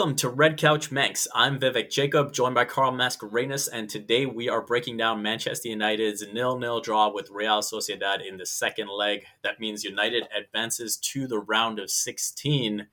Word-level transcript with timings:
Welcome 0.00 0.16
to 0.16 0.30
Red 0.30 0.56
Couch 0.56 0.90
Manx. 0.90 1.28
I'm 1.34 1.60
Vivek 1.60 1.90
Jacob, 1.90 2.32
joined 2.32 2.54
by 2.54 2.64
Carl 2.64 2.90
Mascarenas, 2.90 3.68
and 3.70 3.86
today 3.86 4.24
we 4.24 4.48
are 4.48 4.62
breaking 4.62 4.96
down 4.96 5.20
Manchester 5.20 5.68
United's 5.68 6.24
nil-nil 6.32 6.80
draw 6.80 7.12
with 7.12 7.28
Real 7.28 7.60
Sociedad 7.60 8.26
in 8.26 8.38
the 8.38 8.46
second 8.46 8.88
leg. 8.88 9.26
That 9.42 9.60
means 9.60 9.84
United 9.84 10.26
advances 10.34 10.96
to 11.12 11.26
the 11.26 11.38
round 11.38 11.78
of 11.78 11.90
16. 11.90 12.86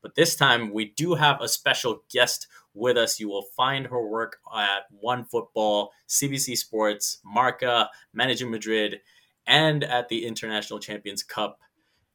But 0.00 0.14
this 0.14 0.36
time 0.36 0.72
we 0.72 0.86
do 0.86 1.16
have 1.16 1.38
a 1.42 1.48
special 1.48 2.02
guest 2.10 2.46
with 2.72 2.96
us. 2.96 3.20
You 3.20 3.28
will 3.28 3.44
find 3.54 3.88
her 3.88 4.08
work 4.08 4.38
at 4.56 4.84
One 4.90 5.26
Football, 5.26 5.92
CBC 6.08 6.56
Sports, 6.56 7.18
Marca, 7.22 7.90
Managing 8.14 8.50
Madrid, 8.50 9.02
and 9.46 9.84
at 9.84 10.08
the 10.08 10.24
International 10.24 10.78
Champions 10.78 11.22
Cup. 11.22 11.60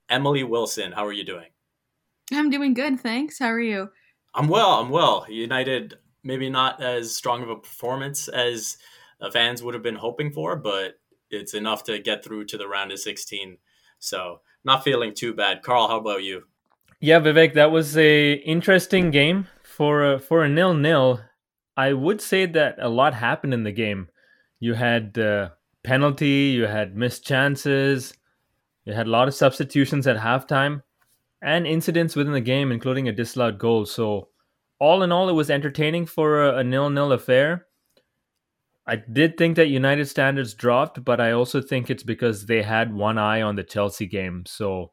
Emily 0.10 0.44
Wilson, 0.44 0.94
how 0.94 1.06
are 1.06 1.14
you 1.14 1.24
doing? 1.24 1.50
I'm 2.34 2.50
doing 2.50 2.74
good, 2.74 3.00
thanks. 3.00 3.38
How 3.38 3.52
are 3.52 3.60
you? 3.60 3.92
I'm 4.34 4.48
well. 4.48 4.74
I'm 4.74 4.90
well. 4.90 5.26
United 5.30 5.98
maybe 6.24 6.50
not 6.50 6.82
as 6.82 7.16
strong 7.16 7.42
of 7.42 7.50
a 7.50 7.56
performance 7.56 8.28
as 8.28 8.78
fans 9.32 9.64
would 9.64 9.74
have 9.74 9.84
been 9.84 9.96
hoping 9.96 10.32
for, 10.32 10.56
but 10.56 11.00
it's 11.30 11.54
enough 11.54 11.84
to 11.86 12.00
get 12.00 12.24
through 12.24 12.46
to 12.46 12.58
the 12.58 12.68
round 12.68 12.92
of 12.92 13.00
16. 13.00 13.58
So 14.00 14.42
not 14.64 14.84
feeling 14.84 15.14
too 15.14 15.34
bad. 15.34 15.62
Carl, 15.64 15.88
how 15.88 15.98
about 15.98 16.24
you? 16.24 16.44
Yeah, 17.00 17.20
Vivek, 17.20 17.54
that 17.54 17.72
was 17.72 17.98
a 17.98 18.34
interesting 18.34 19.12
game 19.12 19.48
for 19.64 20.14
a, 20.14 20.20
for 20.20 20.44
a 20.44 20.50
nil 20.50 20.74
nil. 20.74 21.22
I 21.78 21.94
would 21.94 22.20
say 22.22 22.46
that 22.46 22.76
a 22.80 22.90
lot 22.90 23.14
happened 23.14 23.54
in 23.54 23.64
the 23.64 23.72
game. 23.72 24.10
You 24.60 24.74
had 24.74 25.18
uh, 25.18 25.50
penalty, 25.84 26.52
you 26.54 26.66
had 26.66 26.98
missed 26.98 27.26
chances, 27.26 28.14
you 28.84 28.94
had 28.94 29.08
a 29.08 29.10
lot 29.10 29.30
of 29.30 29.34
substitutions 29.34 30.08
at 30.08 30.18
halftime 30.18 30.82
and 31.42 31.66
incidents 31.68 32.16
within 32.16 32.34
the 32.34 32.42
game, 32.42 32.72
including 32.72 33.08
a 33.08 33.14
disallowed 33.14 33.60
goal. 33.60 33.86
So, 33.86 34.30
all 34.80 35.04
in 35.04 35.12
all, 35.12 35.30
it 35.30 35.34
was 35.34 35.50
entertaining 35.50 36.06
for 36.06 36.44
a, 36.44 36.58
a 36.58 36.64
nil-nil 36.64 37.12
affair. 37.12 37.66
I 38.88 38.96
did 38.96 39.38
think 39.38 39.56
that 39.58 39.68
United 39.68 40.08
standards 40.08 40.54
dropped, 40.54 41.04
but 41.04 41.22
I 41.22 41.32
also 41.32 41.62
think 41.62 41.90
it's 41.90 42.04
because 42.04 42.46
they 42.46 42.64
had 42.64 42.94
one 42.94 43.18
eye 43.18 43.42
on 43.42 43.56
the 43.56 43.64
Chelsea 43.64 44.08
game. 44.08 44.44
So, 44.48 44.92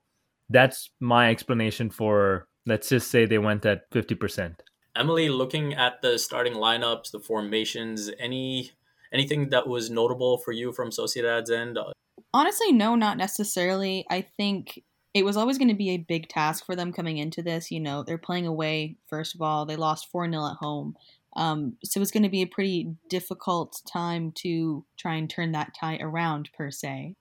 that's 0.49 0.91
my 1.01 1.31
explanation 1.31 1.91
for. 1.91 2.49
Let's 2.69 2.89
just 2.89 3.11
say 3.11 3.27
they 3.27 3.39
went 3.39 3.65
at 3.65 3.83
fifty 3.93 4.17
percent. 4.17 4.63
Emily, 4.97 5.29
looking 5.29 5.75
at 5.75 6.03
the 6.03 6.19
starting 6.19 6.55
lineups, 6.55 7.13
the 7.13 7.21
formations, 7.21 8.11
any 8.19 8.73
anything 9.13 9.51
that 9.51 9.69
was 9.69 9.91
notable 9.91 10.39
for 10.39 10.53
you 10.53 10.73
from 10.73 10.91
Sociedad's 10.91 11.51
end? 11.51 11.79
Honestly, 12.35 12.73
no, 12.73 12.95
not 12.97 13.17
necessarily. 13.17 14.05
I 14.11 14.23
think 14.23 14.83
it 15.17 15.25
was 15.25 15.39
always 15.39 15.57
going 15.57 15.69
to 15.69 15.75
be 15.75 15.93
a 15.93 15.97
big 15.97 16.29
task 16.29 16.67
for 16.67 16.77
them 16.77 16.93
coming 16.93 17.17
into 17.17 17.41
this. 17.41 17.71
You 17.71 17.81
know, 17.81 18.03
they're 18.03 18.19
playing 18.19 18.47
away, 18.47 18.97
first 19.09 19.35
of 19.35 19.41
all. 19.41 19.65
They 19.65 19.75
lost 19.75 20.11
4 20.13 20.31
0 20.31 20.47
at 20.47 20.57
home. 20.57 20.95
Um, 21.35 21.79
so 21.83 22.03
it's 22.03 22.11
going 22.11 22.23
to 22.25 22.29
be 22.29 22.43
a 22.43 22.47
pretty 22.47 22.95
difficult 23.09 23.81
time 23.91 24.31
to 24.43 24.85
try 24.99 25.15
and 25.15 25.29
turn 25.29 25.53
that 25.53 25.75
tie 25.79 25.97
around, 26.03 26.51
per 26.53 26.71
se. 26.71 27.15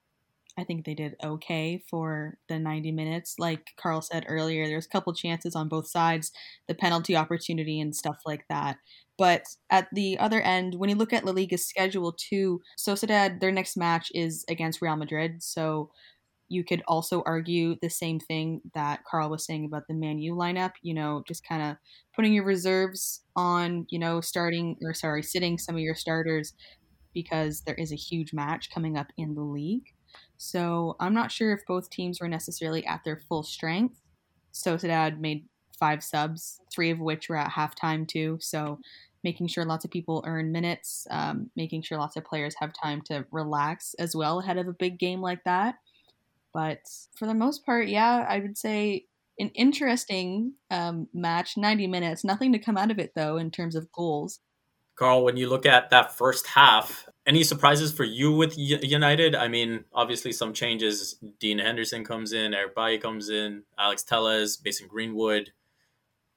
I 0.57 0.66
think 0.66 0.84
they 0.84 0.94
did 0.94 1.16
okay 1.23 1.84
for 1.89 2.38
the 2.50 2.59
90 2.59 2.91
minutes. 2.91 3.35
Like 3.39 3.69
Carl 3.78 4.01
said 4.01 4.25
earlier, 4.28 4.67
there's 4.67 4.88
a 4.88 4.89
couple 4.89 5.13
chances 5.13 5.55
on 5.55 5.69
both 5.69 5.88
sides, 5.88 6.34
the 6.67 6.75
penalty 6.75 7.16
opportunity 7.16 7.79
and 7.79 7.95
stuff 7.95 8.17
like 8.25 8.44
that. 8.50 8.75
But 9.17 9.44
at 9.69 9.88
the 9.94 10.19
other 10.19 10.41
end, 10.41 10.75
when 10.75 10.89
you 10.89 10.97
look 10.97 11.13
at 11.13 11.23
La 11.23 11.31
Liga's 11.31 11.66
schedule 11.66 12.11
too, 12.11 12.61
Sociedad, 12.78 13.39
their 13.39 13.51
next 13.53 13.78
match 13.78 14.11
is 14.13 14.44
against 14.50 14.81
Real 14.81 14.97
Madrid. 14.97 15.41
So 15.41 15.91
you 16.47 16.63
could 16.63 16.83
also 16.88 17.23
argue 17.25 17.75
the 17.81 17.89
same 17.89 18.19
thing 18.19 18.61
that 18.73 19.03
Carl 19.09 19.29
was 19.29 19.45
saying 19.45 19.66
about 19.66 19.88
the 19.88 19.94
Man 19.94 20.19
U 20.19 20.35
lineup, 20.35 20.73
you 20.81 20.94
know, 20.94 21.23
just 21.28 21.47
kind 21.47 21.61
of 21.61 21.78
putting 22.16 22.33
your 22.33 22.45
reserves 22.45 23.23
on, 23.35 23.85
you 23.89 24.00
know, 24.00 24.22
starting 24.22 24.78
or 24.84 24.94
sorry, 24.94 25.23
sitting 25.23 25.57
some 25.57 25.75
of 25.75 25.81
your 25.81 25.95
starters 25.95 26.53
because 27.13 27.61
there 27.61 27.75
is 27.75 27.91
a 27.91 27.95
huge 27.95 28.34
match 28.34 28.69
coming 28.69 28.97
up 28.97 29.07
in 29.17 29.34
the 29.34 29.41
league. 29.41 29.85
So 30.38 30.95
I'm 31.00 31.13
not 31.13 31.31
sure 31.31 31.53
if 31.53 31.66
both 31.66 31.89
teams 31.89 32.19
were 32.19 32.28
necessarily 32.28 32.85
at 32.85 33.03
their 33.03 33.19
full 33.28 33.44
strength. 33.44 33.95
Sociedad 34.53 35.19
made 35.19 35.47
five 35.78 36.03
subs, 36.03 36.61
three 36.73 36.91
of 36.91 37.00
which 37.00 37.28
were 37.28 37.38
at 37.38 37.51
halftime 37.51 38.07
too. 38.07 38.38
So 38.41 38.79
making 39.23 39.47
sure 39.47 39.66
lots 39.66 39.84
of 39.84 39.91
people 39.91 40.23
earn 40.28 40.51
minutes, 40.51 41.07
um, 41.09 41.50
making 41.55 41.81
sure 41.81 41.97
lots 41.97 42.16
of 42.16 42.23
players 42.23 42.55
have 42.59 42.72
time 42.73 43.01
to 43.05 43.25
relax 43.31 43.95
as 43.95 44.16
well 44.16 44.39
ahead 44.39 44.57
of 44.57 44.67
a 44.67 44.73
big 44.73 45.00
game 45.00 45.22
like 45.22 45.44
that. 45.45 45.75
But 46.55 46.79
for 47.17 47.27
the 47.27 47.33
most 47.33 47.66
part, 47.66 47.89
yeah, 47.89 48.25
I 48.29 48.39
would 48.39 48.57
say 48.57 49.07
an 49.38 49.49
interesting 49.49 50.53
um, 50.71 51.09
match, 51.13 51.57
90 51.57 51.85
minutes. 51.88 52.23
Nothing 52.23 52.53
to 52.53 52.59
come 52.59 52.77
out 52.77 52.91
of 52.91 52.97
it, 52.97 53.11
though, 53.13 53.35
in 53.35 53.51
terms 53.51 53.75
of 53.75 53.91
goals. 53.91 54.39
Carl, 54.95 55.25
when 55.25 55.35
you 55.35 55.49
look 55.49 55.66
at 55.66 55.89
that 55.89 56.17
first 56.17 56.47
half, 56.47 57.09
any 57.25 57.43
surprises 57.43 57.91
for 57.91 58.05
you 58.05 58.31
with 58.31 58.57
United? 58.57 59.35
I 59.35 59.49
mean, 59.49 59.83
obviously 59.91 60.31
some 60.31 60.53
changes. 60.53 61.21
Dean 61.41 61.59
Henderson 61.59 62.05
comes 62.05 62.31
in, 62.31 62.53
Eric 62.53 62.73
Bailly 62.73 62.99
comes 62.99 63.29
in, 63.29 63.63
Alex 63.77 64.03
Telles, 64.03 64.57
Mason 64.63 64.87
Greenwood. 64.87 65.51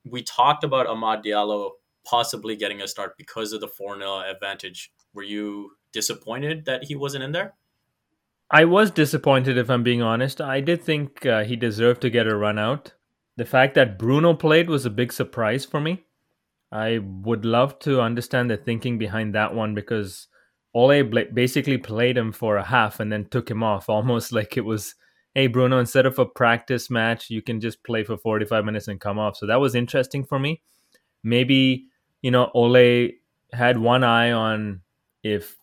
We 0.04 0.24
talked 0.24 0.64
about 0.64 0.88
Amad 0.88 1.24
Diallo 1.24 1.70
possibly 2.04 2.56
getting 2.56 2.82
a 2.82 2.88
start 2.88 3.16
because 3.16 3.52
of 3.52 3.60
the 3.60 3.68
4 3.68 4.00
0 4.00 4.18
advantage. 4.28 4.90
Were 5.14 5.22
you 5.22 5.76
disappointed 5.92 6.64
that 6.64 6.82
he 6.82 6.96
wasn't 6.96 7.22
in 7.22 7.30
there? 7.30 7.54
I 8.50 8.64
was 8.64 8.90
disappointed, 8.90 9.58
if 9.58 9.68
I'm 9.68 9.82
being 9.82 10.00
honest. 10.00 10.40
I 10.40 10.60
did 10.60 10.82
think 10.82 11.26
uh, 11.26 11.44
he 11.44 11.54
deserved 11.54 12.00
to 12.02 12.10
get 12.10 12.26
a 12.26 12.36
run 12.36 12.58
out. 12.58 12.94
The 13.36 13.44
fact 13.44 13.74
that 13.74 13.98
Bruno 13.98 14.34
played 14.34 14.70
was 14.70 14.86
a 14.86 14.90
big 14.90 15.12
surprise 15.12 15.64
for 15.64 15.80
me. 15.80 16.04
I 16.72 16.98
would 16.98 17.44
love 17.44 17.78
to 17.80 18.00
understand 18.00 18.50
the 18.50 18.56
thinking 18.56 18.98
behind 18.98 19.34
that 19.34 19.54
one 19.54 19.74
because 19.74 20.28
Ole 20.74 21.02
basically 21.02 21.78
played 21.78 22.16
him 22.16 22.32
for 22.32 22.56
a 22.56 22.64
half 22.64 23.00
and 23.00 23.12
then 23.12 23.28
took 23.28 23.50
him 23.50 23.62
off, 23.62 23.88
almost 23.88 24.32
like 24.32 24.56
it 24.56 24.64
was, 24.64 24.94
hey, 25.34 25.46
Bruno, 25.46 25.78
instead 25.78 26.06
of 26.06 26.18
a 26.18 26.26
practice 26.26 26.88
match, 26.88 27.28
you 27.28 27.42
can 27.42 27.60
just 27.60 27.84
play 27.84 28.02
for 28.02 28.16
45 28.16 28.64
minutes 28.64 28.88
and 28.88 29.00
come 29.00 29.18
off. 29.18 29.36
So 29.36 29.46
that 29.46 29.60
was 29.60 29.74
interesting 29.74 30.24
for 30.24 30.38
me. 30.38 30.62
Maybe, 31.22 31.88
you 32.22 32.30
know, 32.30 32.50
Ole 32.54 33.10
had 33.52 33.78
one 33.78 34.04
eye 34.04 34.32
on 34.32 34.80
if 35.22 35.56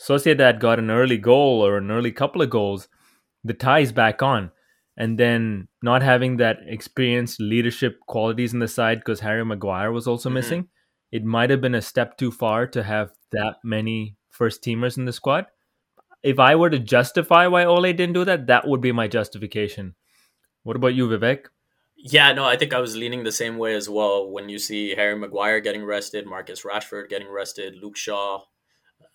Sociedad 0.00 0.60
got 0.60 0.78
an 0.78 0.90
early 0.90 1.18
goal 1.18 1.64
or 1.64 1.76
an 1.76 1.90
early 1.90 2.12
couple 2.12 2.40
of 2.40 2.50
goals, 2.50 2.88
the 3.44 3.54
tie 3.54 3.80
is 3.80 3.92
back 3.92 4.22
on. 4.22 4.50
And 4.96 5.18
then 5.18 5.68
not 5.82 6.02
having 6.02 6.36
that 6.38 6.58
experienced 6.66 7.40
leadership 7.40 8.00
qualities 8.06 8.52
in 8.52 8.58
the 8.58 8.68
side 8.68 8.98
because 8.98 9.20
Harry 9.20 9.44
Maguire 9.44 9.92
was 9.92 10.06
also 10.06 10.28
mm-hmm. 10.28 10.34
missing, 10.34 10.68
it 11.12 11.24
might 11.24 11.50
have 11.50 11.60
been 11.60 11.74
a 11.74 11.82
step 11.82 12.16
too 12.16 12.30
far 12.30 12.66
to 12.68 12.82
have 12.82 13.10
that 13.32 13.56
many 13.64 14.16
first 14.30 14.62
teamers 14.62 14.96
in 14.96 15.04
the 15.04 15.12
squad. 15.12 15.46
If 16.22 16.38
I 16.38 16.54
were 16.54 16.70
to 16.70 16.78
justify 16.78 17.46
why 17.46 17.64
Ole 17.64 17.92
didn't 17.92 18.12
do 18.12 18.24
that, 18.24 18.46
that 18.48 18.68
would 18.68 18.80
be 18.80 18.92
my 18.92 19.08
justification. 19.08 19.94
What 20.62 20.76
about 20.76 20.94
you, 20.94 21.08
Vivek? 21.08 21.46
Yeah, 21.96 22.32
no, 22.32 22.44
I 22.44 22.56
think 22.56 22.72
I 22.72 22.80
was 22.80 22.96
leaning 22.96 23.24
the 23.24 23.32
same 23.32 23.58
way 23.58 23.74
as 23.74 23.88
well. 23.88 24.30
When 24.30 24.48
you 24.48 24.58
see 24.58 24.94
Harry 24.94 25.18
Maguire 25.18 25.60
getting 25.60 25.84
rested, 25.84 26.26
Marcus 26.26 26.62
Rashford 26.62 27.08
getting 27.08 27.30
rested, 27.30 27.76
Luke 27.76 27.96
Shaw, 27.96 28.42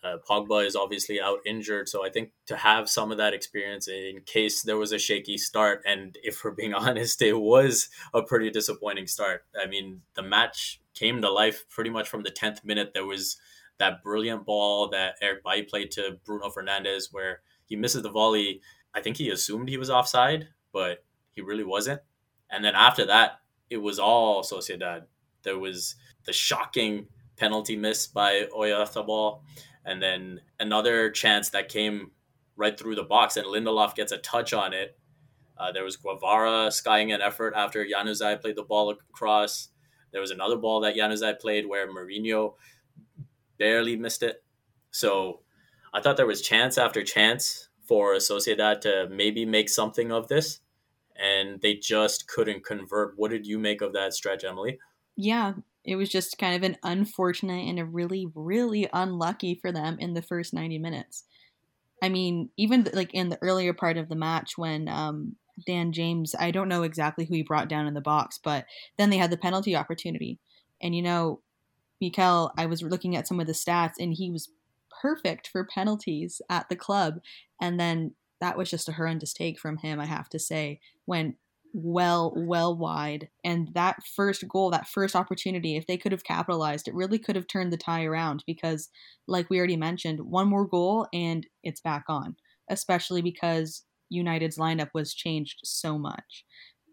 uh, 0.05 0.17
Pogba 0.29 0.65
is 0.65 0.75
obviously 0.75 1.19
out 1.19 1.39
injured, 1.45 1.89
so 1.89 2.05
I 2.05 2.09
think 2.09 2.31
to 2.45 2.55
have 2.55 2.89
some 2.89 3.11
of 3.11 3.17
that 3.17 3.33
experience 3.33 3.87
in 3.87 4.21
case 4.25 4.61
there 4.61 4.77
was 4.77 4.91
a 4.91 4.99
shaky 4.99 5.37
start, 5.37 5.81
and 5.85 6.15
if 6.23 6.43
we're 6.43 6.51
being 6.51 6.73
honest, 6.75 7.21
it 7.21 7.33
was 7.33 7.89
a 8.13 8.21
pretty 8.21 8.51
disappointing 8.51 9.07
start. 9.07 9.45
I 9.59 9.67
mean, 9.67 10.01
the 10.13 10.21
match 10.21 10.79
came 10.93 11.21
to 11.21 11.31
life 11.31 11.65
pretty 11.69 11.89
much 11.89 12.07
from 12.07 12.23
the 12.23 12.29
tenth 12.29 12.63
minute. 12.63 12.91
There 12.93 13.05
was 13.05 13.37
that 13.79 14.03
brilliant 14.03 14.45
ball 14.45 14.89
that 14.89 15.15
Eric 15.21 15.43
Bailly 15.43 15.63
played 15.63 15.91
to 15.91 16.17
Bruno 16.23 16.49
Fernandes, 16.49 17.05
where 17.11 17.41
he 17.65 17.75
misses 17.75 18.03
the 18.03 18.11
volley. 18.11 18.61
I 18.93 19.01
think 19.01 19.17
he 19.17 19.29
assumed 19.29 19.69
he 19.69 19.77
was 19.77 19.89
offside, 19.89 20.49
but 20.71 21.03
he 21.31 21.41
really 21.41 21.63
wasn't. 21.63 22.01
And 22.49 22.63
then 22.63 22.75
after 22.75 23.05
that, 23.07 23.39
it 23.69 23.77
was 23.77 23.97
all 23.97 24.43
Sociedad. 24.43 25.03
There 25.43 25.57
was 25.57 25.95
the 26.25 26.33
shocking 26.33 27.07
penalty 27.37 27.75
miss 27.75 28.07
by 28.07 28.47
Oyarzabal 28.55 29.41
and 29.85 30.01
then 30.01 30.41
another 30.59 31.11
chance 31.11 31.49
that 31.51 31.69
came 31.69 32.11
right 32.57 32.77
through 32.77 32.95
the 32.95 33.03
box, 33.03 33.37
and 33.37 33.45
Lindelof 33.45 33.95
gets 33.95 34.11
a 34.11 34.17
touch 34.17 34.53
on 34.53 34.73
it. 34.73 34.97
Uh, 35.57 35.71
there 35.71 35.83
was 35.83 35.95
Guevara 35.95 36.71
skying 36.71 37.11
an 37.11 37.21
effort 37.21 37.53
after 37.55 37.85
Januzaj 37.85 38.41
played 38.41 38.55
the 38.55 38.63
ball 38.63 38.91
across. 38.91 39.69
There 40.11 40.21
was 40.21 40.31
another 40.31 40.57
ball 40.57 40.81
that 40.81 40.95
Januzaj 40.95 41.39
played 41.39 41.67
where 41.67 41.91
Merino 41.91 42.55
barely 43.57 43.95
missed 43.95 44.23
it. 44.23 44.43
So 44.91 45.41
I 45.93 46.01
thought 46.01 46.17
there 46.17 46.25
was 46.25 46.41
chance 46.41 46.77
after 46.77 47.03
chance 47.03 47.69
for 47.87 48.15
Sociedad 48.15 48.81
to 48.81 49.07
maybe 49.09 49.45
make 49.45 49.69
something 49.69 50.11
of 50.11 50.27
this, 50.27 50.59
and 51.15 51.61
they 51.61 51.75
just 51.75 52.27
couldn't 52.27 52.65
convert. 52.65 53.13
What 53.17 53.31
did 53.31 53.45
you 53.45 53.59
make 53.59 53.81
of 53.81 53.93
that 53.93 54.13
stretch, 54.13 54.43
Emily? 54.43 54.79
Yeah, 55.15 55.53
it 55.85 55.95
was 55.95 56.09
just 56.09 56.37
kind 56.37 56.55
of 56.55 56.63
an 56.63 56.77
unfortunate 56.83 57.67
and 57.67 57.79
a 57.79 57.85
really, 57.85 58.27
really 58.33 58.89
unlucky 58.91 59.55
for 59.55 59.71
them 59.71 59.97
in 59.99 60.13
the 60.13 60.21
first 60.21 60.53
90 60.53 60.79
minutes. 60.79 61.23
I 62.01 62.09
mean, 62.09 62.49
even 62.57 62.89
like 62.93 63.13
in 63.13 63.29
the 63.29 63.39
earlier 63.41 63.73
part 63.73 63.97
of 63.97 64.09
the 64.09 64.15
match 64.15 64.57
when 64.57 64.89
um, 64.89 65.35
Dan 65.65 65.91
James, 65.91 66.35
I 66.37 66.51
don't 66.51 66.67
know 66.67 66.83
exactly 66.83 67.25
who 67.25 67.35
he 67.35 67.43
brought 67.43 67.69
down 67.69 67.87
in 67.87 67.93
the 67.93 68.01
box, 68.01 68.39
but 68.43 68.65
then 68.97 69.09
they 69.09 69.17
had 69.17 69.31
the 69.31 69.37
penalty 69.37 69.75
opportunity. 69.75 70.39
And 70.81 70.95
you 70.95 71.01
know, 71.01 71.41
Mikel, 72.01 72.51
I 72.57 72.65
was 72.65 72.81
looking 72.81 73.15
at 73.15 73.27
some 73.27 73.39
of 73.39 73.47
the 73.47 73.53
stats 73.53 73.93
and 73.99 74.13
he 74.13 74.31
was 74.31 74.49
perfect 75.01 75.47
for 75.47 75.65
penalties 75.65 76.41
at 76.49 76.67
the 76.67 76.75
club. 76.75 77.19
And 77.61 77.79
then 77.79 78.15
that 78.41 78.57
was 78.57 78.69
just 78.69 78.89
a 78.89 78.93
horrendous 78.93 79.33
take 79.33 79.59
from 79.59 79.77
him, 79.77 79.99
I 79.99 80.05
have 80.05 80.29
to 80.29 80.39
say. 80.39 80.79
Went 81.05 81.35
well, 81.75 82.31
well 82.37 82.75
wide. 82.75 83.27
And 83.43 83.67
that 83.73 83.97
first 84.15 84.47
goal, 84.47 84.71
that 84.71 84.87
first 84.87 85.13
opportunity, 85.15 85.75
if 85.75 85.87
they 85.87 85.97
could 85.97 86.13
have 86.13 86.23
capitalized, 86.23 86.87
it 86.87 86.95
really 86.95 87.19
could 87.19 87.35
have 87.35 87.47
turned 87.47 87.73
the 87.73 87.77
tie 87.77 88.05
around 88.05 88.45
because, 88.47 88.89
like 89.27 89.49
we 89.49 89.57
already 89.57 89.75
mentioned, 89.75 90.21
one 90.21 90.47
more 90.47 90.65
goal 90.65 91.07
and 91.13 91.45
it's 91.63 91.81
back 91.81 92.05
on, 92.07 92.37
especially 92.69 93.21
because 93.21 93.83
United's 94.09 94.57
lineup 94.57 94.89
was 94.93 95.13
changed 95.13 95.59
so 95.65 95.97
much. 95.99 96.45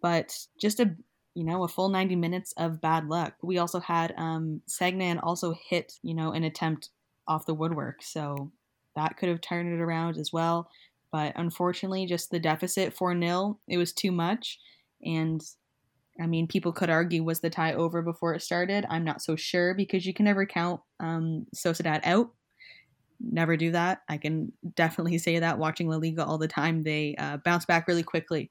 But 0.02 0.37
just 0.61 0.81
a 0.81 0.96
you 1.34 1.44
know, 1.44 1.62
a 1.62 1.69
full 1.69 1.88
90 1.88 2.17
minutes 2.17 2.52
of 2.58 2.81
bad 2.82 3.08
luck. 3.08 3.34
We 3.43 3.58
also 3.58 3.81
had 3.81 4.12
um 4.19 4.62
Sagnan 4.69 5.20
also 5.23 5.55
hit, 5.69 5.94
you 6.02 6.14
know, 6.14 6.32
an 6.32 6.43
attempt 6.44 6.90
off 7.29 7.46
the 7.46 7.55
woodwork. 7.55 8.02
So 8.02 8.50
that 8.96 9.17
could 9.17 9.29
have 9.29 9.40
turned 9.40 9.73
it 9.73 9.81
around 9.81 10.19
as 10.19 10.32
well. 10.32 10.69
But 11.12 11.35
unfortunately, 11.37 12.06
just 12.06 12.31
the 12.31 12.41
deficit 12.41 12.94
4 12.94 13.19
0, 13.20 13.59
it 13.69 13.76
was 13.76 13.93
too 13.93 14.11
much. 14.11 14.59
And 15.05 15.43
I 16.20 16.26
mean, 16.26 16.47
people 16.47 16.73
could 16.73 16.91
argue 16.91 17.23
was 17.23 17.41
the 17.41 17.50
tie 17.50 17.75
over 17.75 18.03
before 18.03 18.35
it 18.35 18.43
started. 18.43 18.87
I'm 18.88 19.05
not 19.05 19.23
so 19.23 19.37
sure 19.37 19.75
because 19.75 20.06
you 20.06 20.14
can 20.14 20.25
never 20.25 20.47
count 20.47 20.81
um, 21.00 21.47
Sociedad 21.55 22.00
out. 22.05 22.31
Never 23.20 23.56
do 23.56 23.70
that. 23.70 24.03
I 24.09 24.17
can 24.17 24.53
definitely 24.75 25.19
say 25.19 25.38
that 25.38 25.59
watching 25.59 25.88
La 25.88 25.97
Liga 25.97 26.25
all 26.25 26.38
the 26.38 26.49
time. 26.49 26.82
They 26.82 27.15
uh, 27.19 27.38
bounce 27.38 27.65
back 27.65 27.87
really 27.87 28.03
quickly. 28.03 28.50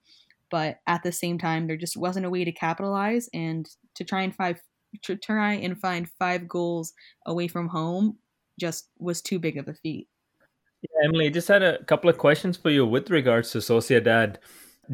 But 0.50 0.80
at 0.88 1.04
the 1.04 1.12
same 1.12 1.38
time, 1.38 1.68
there 1.68 1.78
just 1.78 1.98
wasn't 1.98 2.25
a 2.25 2.30
way 2.30 2.46
to 2.46 2.52
capitalize 2.52 3.30
and 3.34 3.68
to 3.96 4.04
try 4.04 4.22
and 4.22 4.36
five 4.36 4.62
to 5.04 5.16
try 5.16 5.54
and 5.54 5.80
find 5.80 6.10
five 6.19 6.50
goals 6.50 6.94
away 7.25 7.48
from 7.48 7.69
home 7.69 8.18
just 8.60 8.90
was 9.00 9.22
too 9.22 9.40
big 9.40 9.57
of 9.57 9.69
a 9.69 9.74
feat. 9.74 10.10
Yeah, 10.81 11.06
Emily, 11.06 11.30
just 11.30 11.48
had 11.48 11.62
a 11.62 11.83
couple 11.86 12.10
of 12.10 12.18
questions 12.18 12.57
for 12.57 12.69
you 12.69 12.86
with 12.86 13.10
regards 13.10 13.51
to 13.51 13.60
Sociedad. 13.60 14.38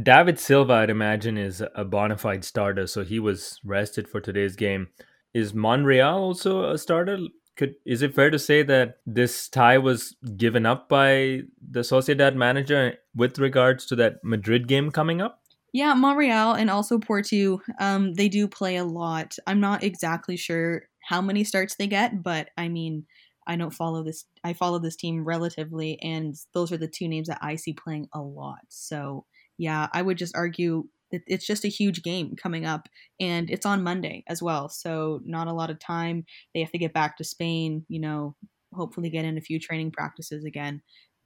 David 0.01 0.39
Silva, 0.39 0.73
I'd 0.73 0.89
imagine, 0.89 1.37
is 1.37 1.63
a 1.73 1.85
bona 1.85 2.17
fide 2.17 2.43
starter, 2.43 2.87
so 2.87 3.03
he 3.03 3.19
was 3.19 3.59
rested 3.63 4.07
for 4.07 4.19
today's 4.19 4.55
game. 4.55 4.89
Is 5.33 5.53
Monreal 5.53 6.17
also 6.17 6.71
a 6.71 6.77
starter? 6.77 7.19
Could 7.55 7.75
is 7.85 8.01
it 8.01 8.13
fair 8.13 8.29
to 8.29 8.37
say 8.37 8.61
that 8.63 8.97
this 9.05 9.49
tie 9.49 9.77
was 9.77 10.15
given 10.35 10.65
up 10.65 10.89
by 10.89 11.41
the 11.71 11.79
Sociedad 11.79 12.35
manager 12.35 12.95
with 13.15 13.39
regards 13.39 13.85
to 13.87 13.95
that 13.95 14.17
Madrid 14.23 14.67
game 14.67 14.91
coming 14.91 15.21
up? 15.21 15.41
Yeah, 15.73 15.93
Monreal 15.93 16.53
and 16.53 16.69
also 16.69 16.97
Portu, 16.97 17.59
um, 17.79 18.13
they 18.13 18.29
do 18.29 18.47
play 18.47 18.77
a 18.77 18.83
lot. 18.83 19.35
I'm 19.47 19.59
not 19.59 19.83
exactly 19.83 20.37
sure 20.37 20.83
how 21.01 21.21
many 21.21 21.43
starts 21.43 21.75
they 21.75 21.87
get, 21.87 22.21
but 22.21 22.49
I 22.57 22.67
mean, 22.67 23.05
I 23.47 23.55
don't 23.55 23.73
follow 23.73 24.03
this. 24.03 24.25
I 24.43 24.53
follow 24.53 24.79
this 24.79 24.95
team 24.95 25.23
relatively, 25.23 25.99
and 26.01 26.35
those 26.53 26.71
are 26.71 26.77
the 26.77 26.87
two 26.87 27.07
names 27.07 27.27
that 27.29 27.39
I 27.41 27.55
see 27.55 27.73
playing 27.73 28.09
a 28.13 28.21
lot. 28.21 28.59
So 28.69 29.25
yeah, 29.57 29.87
I 29.93 30.01
would 30.01 30.17
just 30.17 30.35
argue 30.35 30.85
that 31.11 31.21
it's 31.25 31.47
just 31.47 31.63
a 31.63 31.69
huge 31.69 32.03
game 32.03 32.35
coming 32.35 32.65
up, 32.65 32.89
and 33.19 33.49
it's 33.49 33.65
on 33.65 33.83
Monday 33.83 34.23
as 34.27 34.43
well. 34.43 34.69
So 34.69 35.21
not 35.25 35.47
a 35.47 35.53
lot 35.53 35.69
of 35.69 35.79
time. 35.79 36.25
They 36.53 36.59
have 36.59 36.71
to 36.71 36.77
get 36.77 36.93
back 36.93 37.17
to 37.17 37.23
Spain. 37.23 37.85
You 37.87 38.01
know, 38.01 38.35
hopefully 38.73 39.09
get 39.09 39.25
in 39.25 39.37
a 39.37 39.41
few 39.41 39.59
training 39.59 39.91
practices 39.91 40.43
again. 40.43 40.81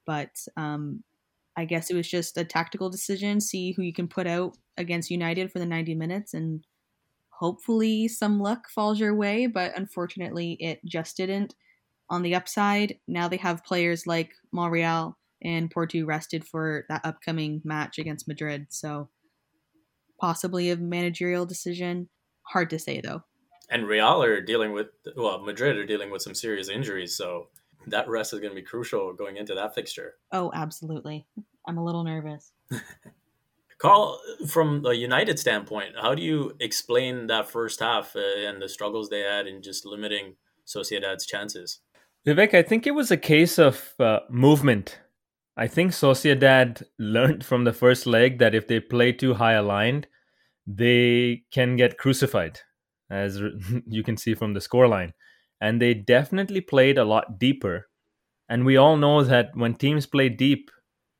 But 0.05 0.35
um, 0.57 1.03
I 1.57 1.65
guess 1.65 1.89
it 1.89 1.95
was 1.95 2.09
just 2.09 2.37
a 2.37 2.45
tactical 2.45 2.89
decision. 2.89 3.41
See 3.41 3.71
who 3.71 3.81
you 3.81 3.93
can 3.93 4.07
put 4.07 4.27
out 4.27 4.57
against 4.77 5.11
United 5.11 5.51
for 5.51 5.59
the 5.59 5.65
90 5.65 5.95
minutes, 5.95 6.33
and 6.35 6.65
hopefully 7.29 8.07
some 8.07 8.39
luck 8.39 8.69
falls 8.69 8.99
your 8.99 9.15
way. 9.15 9.47
But 9.47 9.75
unfortunately, 9.75 10.57
it 10.59 10.85
just 10.85 11.17
didn't 11.17 11.55
on 12.11 12.21
the 12.21 12.35
upside, 12.35 12.99
now 13.07 13.27
they 13.27 13.37
have 13.37 13.63
players 13.63 14.05
like 14.05 14.33
Monreal 14.51 15.17
and 15.41 15.73
Portu 15.73 16.05
rested 16.05 16.45
for 16.45 16.85
that 16.89 17.01
upcoming 17.05 17.61
match 17.63 17.97
against 17.97 18.27
Madrid. 18.27 18.67
So 18.69 19.09
possibly 20.19 20.69
a 20.69 20.75
managerial 20.75 21.45
decision. 21.45 22.09
Hard 22.43 22.69
to 22.71 22.79
say 22.79 23.01
though. 23.01 23.23
And 23.69 23.87
Real 23.87 24.21
are 24.21 24.41
dealing 24.41 24.73
with 24.73 24.87
well, 25.15 25.39
Madrid 25.39 25.77
are 25.77 25.85
dealing 25.85 26.11
with 26.11 26.21
some 26.21 26.35
serious 26.35 26.67
injuries, 26.67 27.15
so 27.15 27.47
that 27.87 28.09
rest 28.09 28.33
is 28.33 28.39
going 28.39 28.51
to 28.51 28.61
be 28.61 28.61
crucial 28.61 29.13
going 29.13 29.37
into 29.37 29.55
that 29.55 29.73
fixture. 29.73 30.15
Oh, 30.33 30.51
absolutely. 30.53 31.25
I'm 31.65 31.77
a 31.77 31.83
little 31.83 32.03
nervous. 32.03 32.51
Carl, 33.77 34.19
from 34.47 34.85
a 34.85 34.93
United 34.93 35.39
standpoint, 35.39 35.95
how 35.99 36.13
do 36.13 36.21
you 36.21 36.55
explain 36.59 37.27
that 37.27 37.49
first 37.49 37.79
half 37.79 38.15
uh, 38.15 38.19
and 38.19 38.61
the 38.61 38.69
struggles 38.69 39.09
they 39.09 39.21
had 39.21 39.47
in 39.47 39.63
just 39.63 39.85
limiting 39.85 40.35
Sociedad's 40.65 41.25
chances? 41.25 41.79
Vivek, 42.25 42.53
I 42.53 42.61
think 42.61 42.85
it 42.85 42.91
was 42.91 43.09
a 43.09 43.17
case 43.17 43.57
of 43.57 43.93
uh, 43.99 44.19
movement. 44.29 44.99
I 45.57 45.67
think 45.67 45.91
Sociedad 45.91 46.83
learned 46.99 47.43
from 47.43 47.63
the 47.63 47.73
first 47.73 48.05
leg 48.05 48.37
that 48.37 48.53
if 48.53 48.67
they 48.67 48.79
play 48.79 49.11
too 49.11 49.33
high 49.33 49.53
aligned, 49.53 50.07
they 50.67 51.43
can 51.51 51.75
get 51.75 51.97
crucified, 51.97 52.59
as 53.09 53.41
you 53.87 54.03
can 54.03 54.17
see 54.17 54.35
from 54.35 54.53
the 54.53 54.59
scoreline. 54.59 55.13
And 55.59 55.81
they 55.81 55.93
definitely 55.93 56.61
played 56.61 56.97
a 56.97 57.05
lot 57.05 57.39
deeper. 57.39 57.87
And 58.47 58.65
we 58.65 58.77
all 58.77 58.97
know 58.97 59.23
that 59.23 59.55
when 59.55 59.75
teams 59.75 60.05
play 60.05 60.29
deep, 60.29 60.69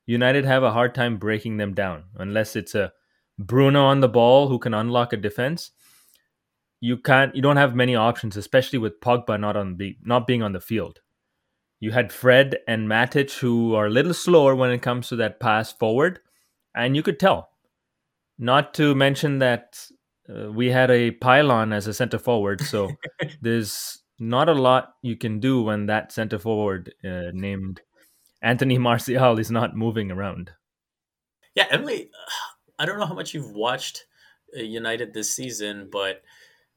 United 0.06 0.46
have 0.46 0.64
a 0.64 0.72
hard 0.72 0.94
time 0.94 1.18
breaking 1.18 1.58
them 1.58 1.74
down, 1.74 2.04
unless 2.16 2.56
it's 2.56 2.76
a 2.76 2.92
Bruno 3.40 3.86
on 3.86 4.02
the 4.02 4.10
ball 4.10 4.50
who 4.50 4.60
can 4.60 4.74
unlock 4.74 5.14
a 5.14 5.18
defense 5.18 5.72
you 6.82 6.98
can't 6.98 7.34
you 7.36 7.42
don't 7.42 7.58
have 7.58 7.76
many 7.76 7.96
options, 7.96 8.36
especially 8.36 8.80
with 8.80 9.00
Pogba 9.00 9.40
not 9.40 9.56
on 9.56 9.78
the 9.78 9.96
not 10.04 10.28
being 10.28 10.42
on 10.42 10.52
the 10.52 10.60
field. 10.60 11.00
You 11.80 11.92
had 11.92 12.12
Fred 12.12 12.58
and 12.68 12.90
Matic 12.90 13.40
who 13.40 13.76
are 13.76 13.86
a 13.86 13.92
little 13.92 14.14
slower 14.14 14.56
when 14.56 14.72
it 14.72 14.82
comes 14.82 15.08
to 15.10 15.16
that 15.18 15.40
pass 15.40 15.72
forward, 15.72 16.20
and 16.76 16.96
you 16.96 17.04
could 17.04 17.20
tell. 17.20 17.50
Not 18.38 18.74
to 18.76 18.96
mention 18.96 19.38
that 19.40 19.86
uh, 20.28 20.52
we 20.52 20.72
had 20.72 20.90
a 20.90 21.12
pylon 21.12 21.72
as 21.72 21.86
a 21.86 21.94
center 21.94 22.18
forward, 22.18 22.62
so 22.62 22.90
there's 23.42 24.02
not 24.20 24.50
a 24.50 24.54
lot 24.54 24.96
you 25.04 25.16
can 25.16 25.40
do 25.40 25.62
when 25.62 25.86
that 25.86 26.12
center 26.12 26.40
forward 26.40 26.94
uh, 27.04 27.32
named 27.34 27.82
Anthony 28.42 28.78
Martial 28.80 29.38
is 29.38 29.52
not 29.52 29.76
moving 29.76 30.10
around. 30.10 30.52
Yeah, 31.54 31.68
Emily, 31.70 32.10
I 32.80 32.86
don't 32.86 32.98
know 32.98 33.06
how 33.06 33.14
much 33.14 33.34
you've 33.36 33.52
watched 33.52 34.06
uh, 34.58 34.62
United 34.62 35.14
this 35.14 35.36
season, 35.36 35.90
but 35.92 36.22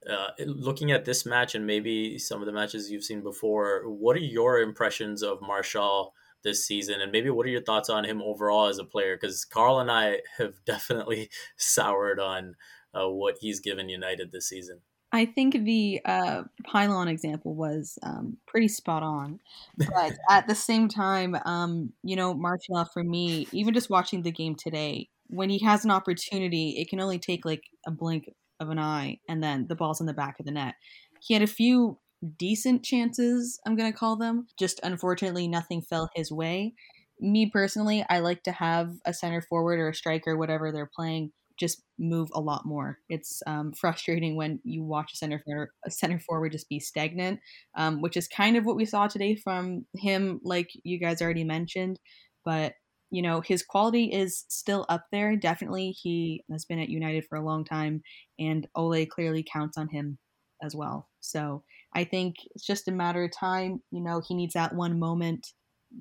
uh, 0.08 0.30
looking 0.46 0.92
at 0.92 1.04
this 1.04 1.24
match 1.24 1.54
and 1.54 1.66
maybe 1.66 2.18
some 2.18 2.40
of 2.40 2.46
the 2.46 2.52
matches 2.52 2.90
you've 2.90 3.04
seen 3.04 3.22
before, 3.22 3.88
what 3.88 4.16
are 4.16 4.20
your 4.20 4.60
impressions 4.60 5.22
of 5.22 5.40
Martial 5.40 6.14
this 6.42 6.66
season? 6.66 7.00
And 7.00 7.10
maybe 7.10 7.30
what 7.30 7.46
are 7.46 7.50
your 7.50 7.62
thoughts 7.62 7.88
on 7.88 8.04
him 8.04 8.22
overall 8.22 8.66
as 8.66 8.78
a 8.78 8.84
player? 8.84 9.16
Because 9.16 9.44
Carl 9.44 9.80
and 9.80 9.90
I 9.90 10.18
have 10.38 10.54
definitely 10.64 11.30
soured 11.56 12.20
on 12.20 12.56
uh, 12.94 13.08
what 13.08 13.36
he's 13.40 13.60
given 13.60 13.88
United 13.88 14.32
this 14.32 14.48
season. 14.48 14.80
I 15.12 15.26
think 15.26 15.64
the 15.64 16.00
uh, 16.04 16.42
pylon 16.64 17.06
example 17.06 17.54
was 17.54 18.00
um, 18.02 18.36
pretty 18.48 18.66
spot 18.66 19.04
on, 19.04 19.38
but 19.76 20.12
at 20.30 20.48
the 20.48 20.56
same 20.56 20.88
time, 20.88 21.36
um, 21.44 21.92
you 22.02 22.16
know, 22.16 22.34
Martial 22.34 22.84
for 22.92 23.04
me, 23.04 23.46
even 23.52 23.74
just 23.74 23.88
watching 23.88 24.22
the 24.22 24.32
game 24.32 24.56
today, 24.56 25.08
when 25.28 25.50
he 25.50 25.60
has 25.60 25.84
an 25.84 25.92
opportunity, 25.92 26.70
it 26.70 26.88
can 26.88 27.00
only 27.00 27.20
take 27.20 27.44
like 27.44 27.62
a 27.86 27.92
blink 27.92 28.28
of 28.64 28.70
an 28.70 28.78
eye, 28.78 29.18
and 29.28 29.42
then 29.42 29.66
the 29.68 29.76
ball's 29.76 30.00
in 30.00 30.06
the 30.06 30.12
back 30.12 30.40
of 30.40 30.46
the 30.46 30.52
net. 30.52 30.74
He 31.20 31.34
had 31.34 31.42
a 31.42 31.46
few 31.46 31.98
decent 32.38 32.82
chances, 32.82 33.60
I'm 33.66 33.76
going 33.76 33.92
to 33.92 33.98
call 33.98 34.16
them. 34.16 34.46
Just 34.58 34.80
unfortunately, 34.82 35.48
nothing 35.48 35.82
fell 35.82 36.10
his 36.14 36.32
way. 36.32 36.74
Me 37.20 37.48
personally, 37.50 38.04
I 38.08 38.18
like 38.20 38.42
to 38.44 38.52
have 38.52 38.94
a 39.04 39.14
center 39.14 39.40
forward 39.42 39.78
or 39.78 39.88
a 39.88 39.94
striker, 39.94 40.36
whatever 40.36 40.72
they're 40.72 40.90
playing, 40.94 41.32
just 41.56 41.82
move 41.98 42.28
a 42.34 42.40
lot 42.40 42.66
more. 42.66 42.98
It's 43.08 43.42
um, 43.46 43.72
frustrating 43.72 44.36
when 44.36 44.60
you 44.64 44.82
watch 44.82 45.12
a 45.12 45.16
center 45.16 45.38
forward, 45.38 45.68
a 45.86 45.90
center 45.90 46.18
forward 46.18 46.52
just 46.52 46.68
be 46.68 46.80
stagnant, 46.80 47.40
um, 47.76 48.00
which 48.02 48.16
is 48.16 48.26
kind 48.26 48.56
of 48.56 48.64
what 48.64 48.76
we 48.76 48.84
saw 48.84 49.06
today 49.06 49.36
from 49.36 49.86
him, 49.94 50.40
like 50.42 50.70
you 50.82 50.98
guys 50.98 51.22
already 51.22 51.44
mentioned. 51.44 52.00
But 52.44 52.74
you 53.14 53.22
know, 53.22 53.40
his 53.40 53.62
quality 53.62 54.06
is 54.06 54.44
still 54.48 54.84
up 54.88 55.04
there. 55.12 55.36
Definitely, 55.36 55.92
he 55.92 56.42
has 56.50 56.64
been 56.64 56.80
at 56.80 56.88
United 56.88 57.24
for 57.28 57.36
a 57.38 57.44
long 57.44 57.64
time, 57.64 58.02
and 58.40 58.66
Ole 58.74 59.06
clearly 59.06 59.44
counts 59.44 59.78
on 59.78 59.88
him 59.88 60.18
as 60.60 60.74
well. 60.74 61.08
So 61.20 61.62
I 61.94 62.02
think 62.02 62.34
it's 62.56 62.66
just 62.66 62.88
a 62.88 62.92
matter 62.92 63.22
of 63.22 63.30
time. 63.30 63.80
You 63.92 64.00
know, 64.00 64.20
he 64.26 64.34
needs 64.34 64.54
that 64.54 64.74
one 64.74 64.98
moment. 64.98 65.46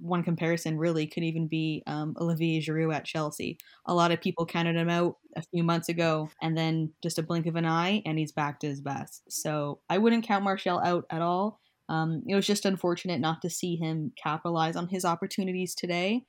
One 0.02 0.24
comparison 0.24 0.80
really 0.80 1.06
could 1.06 1.22
even 1.22 1.48
be 1.48 1.84
um, 1.86 2.16
Olivier 2.20 2.60
Giroud 2.62 2.96
at 2.96 3.06
Chelsea. 3.06 3.60
A 3.86 3.94
lot 3.94 4.12
of 4.12 4.20
people 4.20 4.48
counted 4.48 4.76
him 4.76 4.90
out 4.90 5.18
a 5.38 5.44
few 5.44 5.64
months 5.64 5.90
ago, 5.90 6.32
and 6.42 6.58
then 6.58 6.94
just 7.04 7.20
a 7.20 7.24
blink 7.24 7.46
of 7.46 7.56
an 7.56 7.68
eye, 7.68 8.02
and 8.08 8.18
he's 8.18 8.32
back 8.32 8.60
to 8.62 8.68
his 8.68 8.82
best. 8.82 9.22
So 9.30 9.82
I 9.88 10.00
wouldn't 10.00 10.26
count 10.26 10.44
Martial 10.44 10.82
out 10.84 11.06
at 11.12 11.22
all. 11.22 11.60
Um, 11.90 12.24
it 12.28 12.34
was 12.34 12.48
just 12.48 12.66
unfortunate 12.66 13.20
not 13.20 13.44
to 13.44 13.52
see 13.52 13.76
him 13.76 14.14
capitalize 14.18 14.76
on 14.76 14.88
his 14.88 15.06
opportunities 15.06 15.76
today 15.76 16.26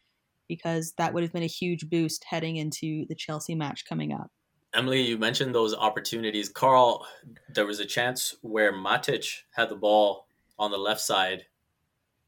because 0.49 0.93
that 0.99 1.13
would 1.13 1.23
have 1.23 1.33
been 1.33 1.43
a 1.43 1.47
huge 1.47 1.89
boost 1.89 2.25
heading 2.25 2.57
into 2.57 3.07
the 3.07 3.15
Chelsea 3.15 3.55
match 3.55 3.85
coming 3.85 4.13
up. 4.13 4.31
Emily, 4.75 5.01
you 5.01 5.17
mentioned 5.17 5.55
those 5.55 5.75
opportunities. 5.75 6.49
Carl, 6.49 7.07
there 7.49 7.67
was 7.67 7.79
a 7.79 7.85
chance 7.85 8.35
where 8.43 8.73
Matic 8.73 9.43
had 9.53 9.69
the 9.69 9.77
ball 9.77 10.27
on 10.59 10.71
the 10.71 10.79
left 10.79 11.01
side 11.01 11.47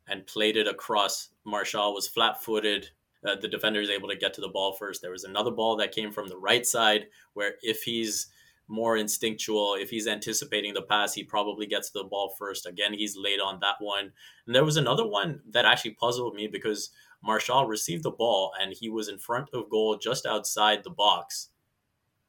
and 0.08 0.26
played 0.26 0.56
it 0.56 0.68
across. 0.68 1.30
Martial 1.44 1.92
was 1.92 2.08
flat 2.08 2.42
footed. 2.42 2.88
Uh, 3.26 3.34
the 3.40 3.48
defender 3.48 3.80
is 3.80 3.90
able 3.90 4.08
to 4.08 4.16
get 4.16 4.32
to 4.34 4.40
the 4.40 4.48
ball 4.48 4.72
first. 4.74 5.02
There 5.02 5.10
was 5.10 5.24
another 5.24 5.50
ball 5.50 5.76
that 5.76 5.90
came 5.90 6.12
from 6.12 6.28
the 6.28 6.38
right 6.38 6.64
side 6.64 7.08
where 7.34 7.54
if 7.62 7.82
he's 7.82 8.28
more 8.68 8.96
instinctual, 8.96 9.76
if 9.78 9.90
he's 9.90 10.06
anticipating 10.06 10.74
the 10.74 10.82
pass, 10.82 11.14
he 11.14 11.24
probably 11.24 11.66
gets 11.66 11.90
the 11.90 12.04
ball 12.04 12.34
first. 12.38 12.66
Again, 12.66 12.92
he's 12.92 13.16
late 13.16 13.40
on 13.40 13.58
that 13.60 13.76
one. 13.80 14.12
And 14.46 14.54
there 14.54 14.64
was 14.64 14.76
another 14.76 15.06
one 15.06 15.40
that 15.50 15.64
actually 15.64 15.92
puzzled 15.92 16.34
me 16.34 16.46
because 16.46 16.90
Martial 17.26 17.66
received 17.66 18.04
the 18.04 18.10
ball 18.10 18.52
and 18.60 18.72
he 18.72 18.88
was 18.88 19.08
in 19.08 19.18
front 19.18 19.50
of 19.52 19.68
goal 19.68 19.96
just 19.96 20.24
outside 20.24 20.84
the 20.84 20.90
box 20.90 21.48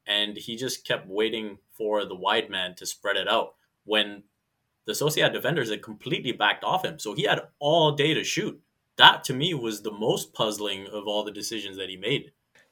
and 0.07 0.37
he 0.37 0.55
just 0.55 0.87
kept 0.87 1.07
waiting 1.07 1.57
for 1.71 2.05
the 2.05 2.15
wide 2.15 2.49
man 2.49 2.73
to 2.75 2.85
spread 2.85 3.17
it 3.17 3.27
out 3.27 3.55
when 3.83 4.23
the 4.85 4.93
Sociedad 4.93 5.33
defenders 5.33 5.69
had 5.69 5.83
completely 5.83 6.31
backed 6.31 6.63
off 6.63 6.85
him. 6.85 6.97
So 6.97 7.13
he 7.13 7.23
had 7.23 7.41
all 7.59 7.91
day 7.91 8.13
to 8.13 8.23
shoot. 8.23 8.59
That 8.97 9.23
to 9.25 9.33
me 9.33 9.53
was 9.53 9.81
the 9.81 9.91
most 9.91 10.33
puzzling 10.33 10.87
of 10.87 11.07
all 11.07 11.23
the 11.23 11.31
decisions 11.31 11.77
that 11.77 11.89
he 11.89 11.97
made. 11.97 12.31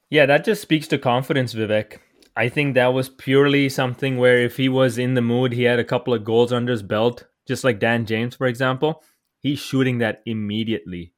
Yeah, 0.10 0.26
that 0.26 0.46
just 0.46 0.62
speaks 0.62 0.88
to 0.88 0.98
confidence, 0.98 1.54
Vivek. 1.54 1.98
I 2.38 2.50
think 2.50 2.74
that 2.74 2.94
was 2.94 3.10
purely 3.10 3.70
something 3.70 4.18
where 4.18 4.42
if 4.42 4.58
he 4.58 4.70
was 4.70 4.98
in 4.98 5.14
the 5.14 5.22
mood, 5.22 5.54
he 5.54 5.64
had 5.64 5.80
a 5.80 5.86
couple 5.86 6.14
of 6.14 6.24
goals 6.24 6.52
under 6.52 6.72
his 6.72 6.84
belt, 6.84 7.26
just 7.48 7.64
like 7.64 7.80
Dan 7.80 8.06
James, 8.06 8.36
for 8.36 8.48
example, 8.48 9.04
he's 9.40 9.60
shooting 9.60 10.00
that 10.00 10.22
immediately. 10.26 11.14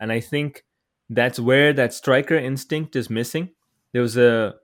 And 0.00 0.12
I 0.12 0.20
think 0.20 0.64
that's 1.10 1.40
where 1.40 1.72
that 1.72 1.92
striker 1.94 2.36
instinct 2.36 2.96
is 2.96 3.10
missing. 3.10 3.50
There 3.92 4.02
was 4.02 4.16
a 4.16 4.54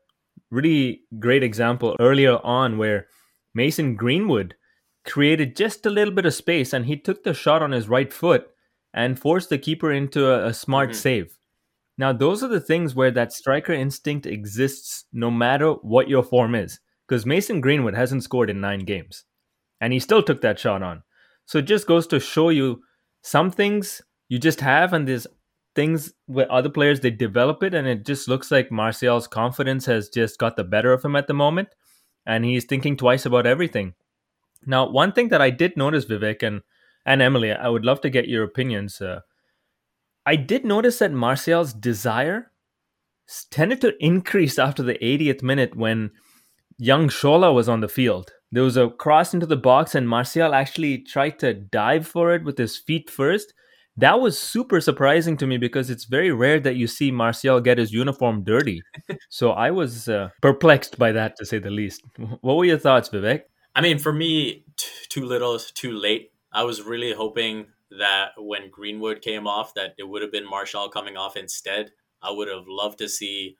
really 0.50 1.02
great 1.18 1.42
example 1.42 1.96
earlier 1.98 2.38
on 2.44 2.78
where 2.78 3.06
Mason 3.54 3.96
Greenwood 3.96 4.54
created 5.04 5.56
just 5.56 5.86
a 5.86 5.90
little 5.90 6.14
bit 6.14 6.26
of 6.26 6.34
space 6.34 6.72
and 6.72 6.86
he 6.86 6.96
took 6.96 7.24
the 7.24 7.34
shot 7.34 7.62
on 7.62 7.72
his 7.72 7.88
right 7.88 8.12
foot 8.12 8.48
and 8.92 9.18
forced 9.18 9.48
the 9.48 9.58
keeper 9.58 9.92
into 9.92 10.28
a, 10.28 10.48
a 10.48 10.54
smart 10.54 10.90
mm-hmm. 10.90 10.98
save. 10.98 11.38
Now, 11.96 12.12
those 12.12 12.42
are 12.42 12.48
the 12.48 12.60
things 12.60 12.94
where 12.94 13.10
that 13.12 13.32
striker 13.32 13.72
instinct 13.72 14.26
exists 14.26 15.04
no 15.12 15.30
matter 15.30 15.72
what 15.72 16.08
your 16.08 16.22
form 16.22 16.54
is. 16.54 16.80
Because 17.06 17.26
Mason 17.26 17.60
Greenwood 17.60 17.94
hasn't 17.94 18.24
scored 18.24 18.48
in 18.48 18.60
nine 18.60 18.80
games 18.80 19.24
and 19.80 19.92
he 19.92 20.00
still 20.00 20.22
took 20.22 20.40
that 20.40 20.58
shot 20.58 20.82
on. 20.82 21.02
So 21.44 21.58
it 21.58 21.66
just 21.66 21.86
goes 21.86 22.06
to 22.06 22.18
show 22.18 22.48
you 22.48 22.82
some 23.22 23.50
things 23.50 24.00
you 24.34 24.40
just 24.40 24.60
have, 24.60 24.92
and 24.92 25.06
there's 25.06 25.28
things 25.76 26.12
with 26.26 26.48
other 26.48 26.68
players 26.68 27.00
they 27.00 27.10
develop 27.10 27.62
it 27.62 27.74
and 27.74 27.86
it 27.86 28.04
just 28.04 28.28
looks 28.28 28.50
like 28.50 28.70
Martial's 28.70 29.26
confidence 29.26 29.86
has 29.86 30.08
just 30.08 30.38
got 30.38 30.56
the 30.56 30.64
better 30.64 30.92
of 30.92 31.04
him 31.04 31.16
at 31.16 31.26
the 31.26 31.34
moment 31.34 31.68
and 32.26 32.44
he's 32.44 32.64
thinking 32.64 32.96
twice 32.96 33.26
about 33.26 33.46
everything. 33.46 33.94
Now, 34.66 34.88
one 34.88 35.12
thing 35.12 35.28
that 35.28 35.42
I 35.42 35.50
did 35.50 35.76
notice 35.76 36.04
Vivek 36.04 36.42
and 36.42 36.62
and 37.06 37.20
Emily, 37.20 37.52
I 37.52 37.68
would 37.68 37.84
love 37.84 38.00
to 38.00 38.10
get 38.10 38.28
your 38.28 38.44
opinions. 38.44 39.00
Uh, 39.00 39.20
I 40.24 40.36
did 40.36 40.64
notice 40.64 40.98
that 41.00 41.12
Martial's 41.12 41.74
desire 41.74 42.50
tended 43.50 43.82
to 43.82 44.02
increase 44.02 44.58
after 44.58 44.82
the 44.82 44.94
80th 44.94 45.42
minute 45.42 45.76
when 45.76 46.12
young 46.78 47.08
Shola 47.08 47.54
was 47.54 47.68
on 47.68 47.80
the 47.80 47.88
field. 47.88 48.32
There 48.50 48.62
was 48.62 48.78
a 48.78 48.88
cross 48.88 49.34
into 49.34 49.46
the 49.46 49.56
box, 49.56 49.94
and 49.94 50.08
Martial 50.08 50.54
actually 50.54 50.98
tried 50.98 51.38
to 51.40 51.52
dive 51.52 52.06
for 52.06 52.34
it 52.34 52.44
with 52.44 52.56
his 52.56 52.78
feet 52.78 53.10
first, 53.10 53.52
that 53.96 54.20
was 54.20 54.38
super 54.38 54.80
surprising 54.80 55.36
to 55.36 55.46
me 55.46 55.56
because 55.56 55.90
it's 55.90 56.04
very 56.04 56.32
rare 56.32 56.58
that 56.60 56.76
you 56.76 56.86
see 56.86 57.10
Martial 57.10 57.60
get 57.60 57.78
his 57.78 57.92
uniform 57.92 58.42
dirty. 58.42 58.82
so 59.28 59.52
I 59.52 59.70
was 59.70 60.08
uh, 60.08 60.30
perplexed 60.42 60.98
by 60.98 61.12
that, 61.12 61.36
to 61.36 61.46
say 61.46 61.58
the 61.58 61.70
least. 61.70 62.02
What 62.40 62.56
were 62.56 62.64
your 62.64 62.78
thoughts, 62.78 63.08
Vivek? 63.08 63.42
I 63.74 63.80
mean, 63.80 63.98
for 63.98 64.12
me, 64.12 64.64
t- 64.76 64.88
too 65.08 65.24
little, 65.24 65.58
too 65.58 65.92
late. 65.92 66.32
I 66.52 66.64
was 66.64 66.82
really 66.82 67.12
hoping 67.12 67.66
that 67.98 68.30
when 68.36 68.70
Greenwood 68.70 69.22
came 69.22 69.46
off, 69.46 69.74
that 69.74 69.94
it 69.98 70.08
would 70.08 70.22
have 70.22 70.32
been 70.32 70.48
Martial 70.48 70.88
coming 70.88 71.16
off 71.16 71.36
instead. 71.36 71.92
I 72.22 72.30
would 72.30 72.48
have 72.48 72.64
loved 72.66 72.98
to 72.98 73.08
see 73.08 73.56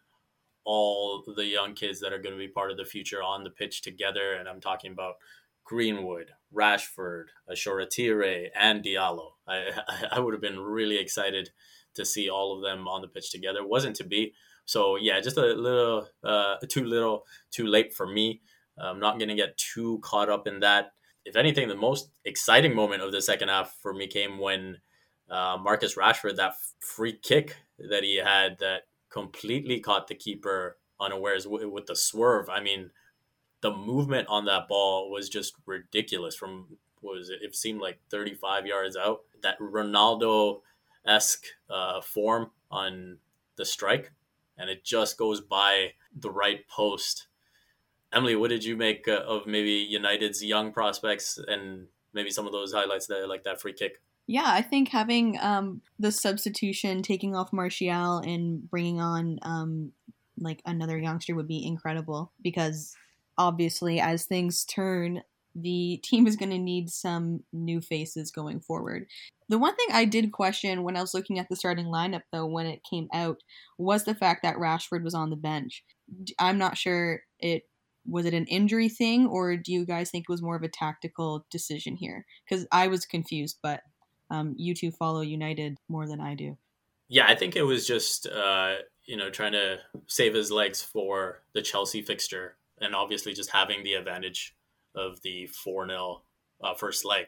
all 0.64 1.22
the 1.36 1.44
young 1.44 1.74
kids 1.74 2.00
that 2.00 2.12
are 2.12 2.18
going 2.18 2.34
to 2.34 2.38
be 2.38 2.48
part 2.48 2.70
of 2.70 2.76
the 2.76 2.84
future 2.84 3.22
on 3.22 3.44
the 3.44 3.50
pitch 3.50 3.82
together. 3.82 4.34
And 4.34 4.48
I'm 4.48 4.60
talking 4.60 4.92
about 4.92 5.16
Greenwood, 5.64 6.30
Rashford, 6.54 7.26
Shoretire, 7.52 8.48
and 8.54 8.84
Diallo. 8.84 9.32
I, 9.48 9.70
I 10.12 10.20
would 10.20 10.34
have 10.34 10.40
been 10.40 10.60
really 10.60 10.98
excited 10.98 11.50
to 11.94 12.04
see 12.04 12.28
all 12.28 12.56
of 12.56 12.62
them 12.62 12.88
on 12.88 13.02
the 13.02 13.08
pitch 13.08 13.30
together. 13.30 13.60
It 13.60 13.68
wasn't 13.68 13.96
to 13.96 14.04
be. 14.04 14.34
So 14.64 14.96
yeah, 14.96 15.20
just 15.20 15.36
a 15.36 15.42
little 15.42 16.08
uh, 16.22 16.56
too 16.68 16.84
little, 16.84 17.24
too 17.50 17.66
late 17.66 17.92
for 17.94 18.06
me. 18.06 18.40
I'm 18.76 18.98
not 18.98 19.18
going 19.18 19.28
to 19.28 19.36
get 19.36 19.56
too 19.56 20.00
caught 20.02 20.28
up 20.28 20.46
in 20.46 20.60
that. 20.60 20.92
If 21.24 21.36
anything, 21.36 21.68
the 21.68 21.76
most 21.76 22.10
exciting 22.24 22.74
moment 22.74 23.02
of 23.02 23.12
the 23.12 23.22
second 23.22 23.48
half 23.48 23.76
for 23.80 23.94
me 23.94 24.08
came 24.08 24.38
when 24.38 24.78
uh, 25.30 25.56
Marcus 25.62 25.96
Rashford, 25.96 26.36
that 26.36 26.54
free 26.80 27.16
kick 27.22 27.56
that 27.78 28.02
he 28.02 28.16
had 28.16 28.58
that 28.58 28.82
completely 29.10 29.80
caught 29.80 30.08
the 30.08 30.14
keeper 30.14 30.76
unawares 31.00 31.46
with 31.46 31.86
the 31.86 31.96
swerve. 31.96 32.48
I 32.50 32.60
mean, 32.60 32.90
the 33.64 33.74
movement 33.74 34.28
on 34.28 34.44
that 34.44 34.68
ball 34.68 35.10
was 35.10 35.30
just 35.30 35.54
ridiculous 35.64 36.36
from 36.36 36.66
was 37.00 37.30
it? 37.30 37.38
It 37.40 37.56
seemed 37.56 37.80
like 37.80 37.98
35 38.10 38.66
yards 38.66 38.94
out. 38.94 39.22
That 39.42 39.58
Ronaldo 39.58 40.60
esque 41.06 41.46
uh, 41.70 42.02
form 42.02 42.50
on 42.70 43.16
the 43.56 43.64
strike, 43.64 44.12
and 44.58 44.68
it 44.68 44.84
just 44.84 45.16
goes 45.16 45.40
by 45.40 45.92
the 46.14 46.30
right 46.30 46.68
post. 46.68 47.26
Emily, 48.12 48.36
what 48.36 48.50
did 48.50 48.64
you 48.64 48.76
make 48.76 49.08
uh, 49.08 49.22
of 49.26 49.46
maybe 49.46 49.70
United's 49.70 50.44
young 50.44 50.70
prospects 50.70 51.38
and 51.48 51.86
maybe 52.12 52.30
some 52.30 52.44
of 52.44 52.52
those 52.52 52.74
highlights 52.74 53.06
that 53.06 53.26
like 53.30 53.44
that 53.44 53.62
free 53.62 53.72
kick? 53.72 54.02
Yeah, 54.26 54.46
I 54.46 54.60
think 54.60 54.90
having 54.90 55.38
um, 55.40 55.80
the 55.98 56.12
substitution, 56.12 57.00
taking 57.00 57.34
off 57.34 57.50
Martial 57.50 58.18
and 58.18 58.68
bringing 58.68 59.00
on 59.00 59.38
um, 59.40 59.92
like 60.38 60.60
another 60.66 60.98
youngster 60.98 61.34
would 61.34 61.48
be 61.48 61.66
incredible 61.66 62.30
because 62.42 62.94
obviously, 63.38 64.00
as 64.00 64.24
things 64.24 64.64
turn, 64.64 65.22
the 65.54 66.00
team 66.02 66.26
is 66.26 66.36
going 66.36 66.50
to 66.50 66.58
need 66.58 66.90
some 66.90 67.44
new 67.52 67.80
faces 67.80 68.30
going 68.30 68.60
forward. 68.60 69.06
The 69.48 69.58
one 69.58 69.76
thing 69.76 69.88
I 69.92 70.04
did 70.04 70.32
question 70.32 70.82
when 70.82 70.96
I 70.96 71.00
was 71.00 71.14
looking 71.14 71.38
at 71.38 71.48
the 71.48 71.56
starting 71.56 71.86
lineup, 71.86 72.22
though, 72.32 72.46
when 72.46 72.66
it 72.66 72.80
came 72.88 73.08
out, 73.12 73.38
was 73.78 74.04
the 74.04 74.14
fact 74.14 74.42
that 74.42 74.56
Rashford 74.56 75.04
was 75.04 75.14
on 75.14 75.30
the 75.30 75.36
bench. 75.36 75.84
I'm 76.38 76.58
not 76.58 76.76
sure 76.76 77.20
it 77.38 77.64
was 78.06 78.26
it 78.26 78.34
an 78.34 78.46
injury 78.46 78.88
thing, 78.88 79.26
or 79.26 79.56
do 79.56 79.72
you 79.72 79.86
guys 79.86 80.10
think 80.10 80.24
it 80.28 80.32
was 80.32 80.42
more 80.42 80.56
of 80.56 80.62
a 80.62 80.68
tactical 80.68 81.46
decision 81.50 81.96
here? 81.96 82.26
Because 82.48 82.66
I 82.70 82.88
was 82.88 83.06
confused, 83.06 83.58
but 83.62 83.80
um, 84.30 84.54
you 84.58 84.74
two 84.74 84.90
follow 84.90 85.20
United 85.20 85.78
more 85.88 86.06
than 86.06 86.20
I 86.20 86.34
do. 86.34 86.58
Yeah, 87.08 87.26
I 87.26 87.34
think 87.34 87.56
it 87.56 87.62
was 87.62 87.86
just 87.86 88.26
uh, 88.26 88.76
you 89.06 89.16
know 89.16 89.30
trying 89.30 89.52
to 89.52 89.78
save 90.06 90.34
his 90.34 90.50
legs 90.50 90.82
for 90.82 91.42
the 91.54 91.62
Chelsea 91.62 92.02
fixture 92.02 92.56
and 92.80 92.94
obviously 92.94 93.32
just 93.32 93.50
having 93.50 93.82
the 93.82 93.94
advantage 93.94 94.56
of 94.94 95.20
the 95.22 95.46
4 95.46 95.88
0 95.88 96.22
uh, 96.62 96.74
first 96.74 97.04
leg. 97.04 97.26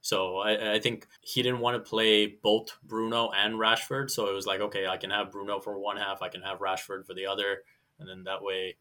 So 0.00 0.36
I, 0.36 0.74
I, 0.74 0.80
think 0.80 1.06
he 1.22 1.42
didn't 1.42 1.60
want 1.60 1.82
to 1.82 1.88
play 1.88 2.26
both 2.26 2.76
Bruno 2.82 3.30
and 3.30 3.54
Rashford. 3.54 4.10
So 4.10 4.28
it 4.28 4.34
was 4.34 4.44
like, 4.44 4.60
okay, 4.60 4.86
I 4.86 4.98
can 4.98 5.08
have 5.08 5.32
Bruno 5.32 5.60
for 5.60 5.78
one 5.78 5.96
half, 5.96 6.20
I 6.20 6.28
can 6.28 6.42
have 6.42 6.58
Rashford 6.58 7.06
for 7.06 7.14
the 7.14 7.26
other. 7.26 7.62
And 7.98 8.08
then 8.08 8.24
that 8.24 8.42
way, 8.42 8.76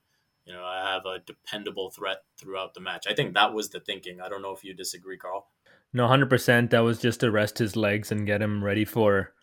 you 0.45 0.53
know, 0.53 0.63
I 0.63 0.91
have 0.91 1.05
a 1.05 1.19
dependable 1.19 1.91
threat 1.91 2.23
throughout 2.37 2.73
the 2.73 2.81
match. 2.81 3.05
I 3.07 3.13
think 3.13 3.33
that 3.33 3.53
was 3.53 3.69
the 3.69 3.79
thinking. 3.79 4.19
I 4.19 4.27
don't 4.27 4.41
know 4.41 4.51
if 4.51 4.63
you 4.63 4.73
disagree, 4.73 5.17
Carl. 5.17 5.47
No, 5.93 6.07
100%. 6.07 6.71
That 6.71 6.79
was 6.79 6.99
just 6.99 7.21
to 7.21 7.31
rest 7.31 7.59
his 7.59 7.75
legs 7.75 8.11
and 8.11 8.27
get 8.27 8.41
him 8.41 8.63
ready 8.63 8.83
for 8.83 9.33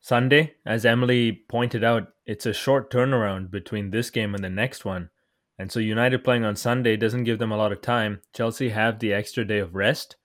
Sunday. 0.00 0.54
As 0.64 0.86
Emily 0.86 1.32
pointed 1.32 1.82
out, 1.82 2.12
it's 2.26 2.46
a 2.46 2.52
short 2.52 2.92
turnaround 2.92 3.50
between 3.50 3.90
this 3.90 4.10
game 4.10 4.34
and 4.34 4.44
the 4.44 4.50
next 4.50 4.84
one. 4.84 5.10
And 5.58 5.72
so 5.72 5.80
United 5.80 6.22
playing 6.22 6.44
on 6.44 6.54
Sunday 6.54 6.96
doesn't 6.96 7.24
give 7.24 7.38
them 7.38 7.50
a 7.50 7.56
lot 7.56 7.72
of 7.72 7.82
time. 7.82 8.20
Chelsea 8.32 8.68
have 8.68 8.98
the 8.98 9.12
extra 9.12 9.44
day 9.44 9.58
of 9.58 9.74
rest, 9.74 10.16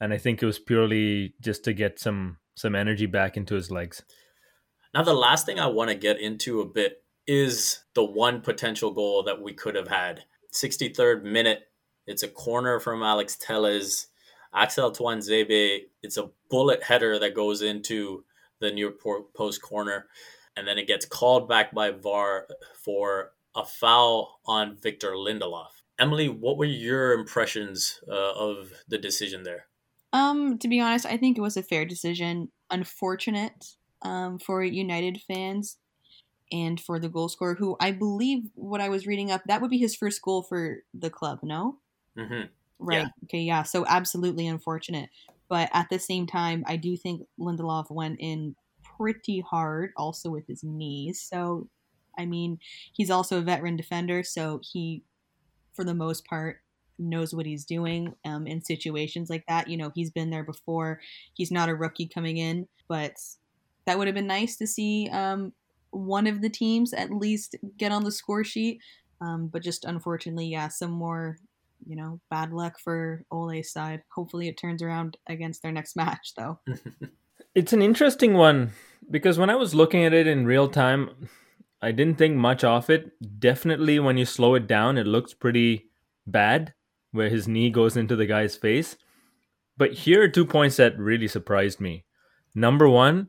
and 0.00 0.12
I 0.12 0.18
think 0.18 0.42
it 0.42 0.46
was 0.46 0.58
purely 0.58 1.34
just 1.40 1.64
to 1.64 1.72
get 1.72 1.98
some 1.98 2.38
some 2.56 2.74
energy 2.74 3.06
back 3.06 3.36
into 3.36 3.56
his 3.56 3.70
legs. 3.70 4.02
Now 4.94 5.02
the 5.02 5.12
last 5.12 5.44
thing 5.44 5.58
I 5.58 5.66
want 5.66 5.90
to 5.90 5.96
get 5.96 6.20
into 6.20 6.60
a 6.60 6.66
bit 6.66 7.02
is 7.26 7.84
the 7.94 8.04
one 8.04 8.40
potential 8.40 8.92
goal 8.92 9.22
that 9.24 9.42
we 9.42 9.52
could 9.52 9.74
have 9.74 9.88
had. 9.88 10.24
63rd 10.52 11.24
minute, 11.24 11.64
it's 12.06 12.22
a 12.22 12.28
corner 12.28 12.78
from 12.78 13.02
Alex 13.02 13.36
Telles. 13.36 14.06
Axel 14.54 14.92
Tuanzebe, 14.92 15.80
it's 16.02 16.16
a 16.16 16.30
bullet 16.48 16.84
header 16.84 17.18
that 17.18 17.34
goes 17.34 17.60
into 17.60 18.24
the 18.60 18.70
near 18.70 18.92
post 18.92 19.60
corner, 19.60 20.06
and 20.56 20.66
then 20.68 20.78
it 20.78 20.86
gets 20.86 21.04
called 21.04 21.48
back 21.48 21.74
by 21.74 21.90
VAR 21.90 22.46
for 22.84 23.32
a 23.54 23.64
foul 23.64 24.40
on 24.46 24.76
Victor 24.76 25.12
Lindelof. 25.12 25.82
Emily, 25.98 26.28
what 26.28 26.58
were 26.58 26.64
your 26.64 27.12
impressions 27.12 28.00
uh, 28.08 28.32
of 28.32 28.72
the 28.88 28.98
decision 28.98 29.42
there? 29.44 29.66
Um, 30.12 30.58
to 30.58 30.68
be 30.68 30.80
honest, 30.80 31.06
I 31.06 31.16
think 31.16 31.38
it 31.38 31.42
was 31.42 31.56
a 31.56 31.62
fair 31.62 31.84
decision. 31.84 32.50
Unfortunate. 32.70 33.76
um, 34.04 34.38
for 34.38 34.62
United 34.62 35.20
fans 35.26 35.78
and 36.52 36.78
for 36.78 36.98
the 37.00 37.08
goal 37.08 37.28
scorer, 37.28 37.54
who 37.54 37.76
I 37.80 37.90
believe 37.90 38.50
what 38.54 38.80
I 38.80 38.90
was 38.90 39.06
reading 39.06 39.30
up, 39.30 39.42
that 39.46 39.60
would 39.60 39.70
be 39.70 39.78
his 39.78 39.96
first 39.96 40.20
goal 40.22 40.42
for 40.42 40.82
the 40.92 41.10
club, 41.10 41.40
no? 41.42 41.78
Mm-hmm. 42.18 42.48
Right. 42.78 42.98
Yeah. 42.98 43.06
Okay, 43.24 43.40
yeah. 43.40 43.62
So 43.62 43.86
absolutely 43.88 44.46
unfortunate. 44.46 45.08
But 45.48 45.70
at 45.72 45.88
the 45.90 45.98
same 45.98 46.26
time, 46.26 46.64
I 46.66 46.76
do 46.76 46.96
think 46.96 47.22
Lindelof 47.40 47.90
went 47.90 48.20
in 48.20 48.56
pretty 48.98 49.40
hard 49.40 49.92
also 49.96 50.30
with 50.30 50.46
his 50.46 50.62
knees. 50.62 51.20
So, 51.20 51.68
I 52.18 52.26
mean, 52.26 52.58
he's 52.92 53.10
also 53.10 53.38
a 53.38 53.42
veteran 53.42 53.76
defender, 53.76 54.22
so 54.22 54.60
he, 54.62 55.02
for 55.74 55.84
the 55.84 55.94
most 55.94 56.26
part, 56.26 56.60
knows 56.98 57.34
what 57.34 57.46
he's 57.46 57.64
doing 57.64 58.14
um, 58.24 58.46
in 58.46 58.62
situations 58.62 59.30
like 59.30 59.44
that. 59.48 59.68
You 59.68 59.76
know, 59.76 59.90
he's 59.94 60.10
been 60.10 60.30
there 60.30 60.44
before. 60.44 61.00
He's 61.34 61.50
not 61.50 61.68
a 61.68 61.74
rookie 61.74 62.06
coming 62.06 62.36
in, 62.36 62.68
but 62.88 63.16
that 63.86 63.98
would 63.98 64.06
have 64.06 64.14
been 64.14 64.26
nice 64.26 64.56
to 64.56 64.66
see 64.66 65.08
um, 65.10 65.52
one 65.90 66.26
of 66.26 66.40
the 66.40 66.50
teams 66.50 66.92
at 66.92 67.10
least 67.10 67.56
get 67.76 67.92
on 67.92 68.04
the 68.04 68.12
score 68.12 68.44
sheet. 68.44 68.80
Um, 69.20 69.48
but 69.48 69.62
just 69.62 69.84
unfortunately, 69.84 70.46
yeah, 70.46 70.68
some 70.68 70.90
more, 70.90 71.38
you 71.86 71.96
know, 71.96 72.20
bad 72.30 72.52
luck 72.52 72.78
for 72.78 73.24
Ole's 73.30 73.72
side. 73.72 74.02
Hopefully, 74.14 74.48
it 74.48 74.58
turns 74.58 74.82
around 74.82 75.16
against 75.28 75.62
their 75.62 75.72
next 75.72 75.96
match, 75.96 76.32
though. 76.36 76.58
It's 77.54 77.72
an 77.72 77.82
interesting 77.82 78.34
one 78.34 78.72
because 79.08 79.38
when 79.38 79.48
I 79.48 79.54
was 79.54 79.76
looking 79.76 80.04
at 80.04 80.12
it 80.12 80.26
in 80.26 80.44
real 80.44 80.68
time, 80.68 81.28
I 81.84 81.92
didn't 81.92 82.16
think 82.16 82.36
much 82.36 82.64
of 82.64 82.88
it. 82.88 83.12
Definitely, 83.38 83.98
when 83.98 84.16
you 84.16 84.24
slow 84.24 84.54
it 84.54 84.66
down, 84.66 84.96
it 84.96 85.06
looks 85.06 85.34
pretty 85.34 85.90
bad 86.26 86.72
where 87.12 87.28
his 87.28 87.46
knee 87.46 87.68
goes 87.68 87.94
into 87.94 88.16
the 88.16 88.24
guy's 88.24 88.56
face. 88.56 88.96
But 89.76 89.92
here 89.92 90.22
are 90.22 90.28
two 90.28 90.46
points 90.46 90.76
that 90.76 90.98
really 90.98 91.28
surprised 91.28 91.80
me. 91.80 92.06
Number 92.54 92.88
one, 92.88 93.28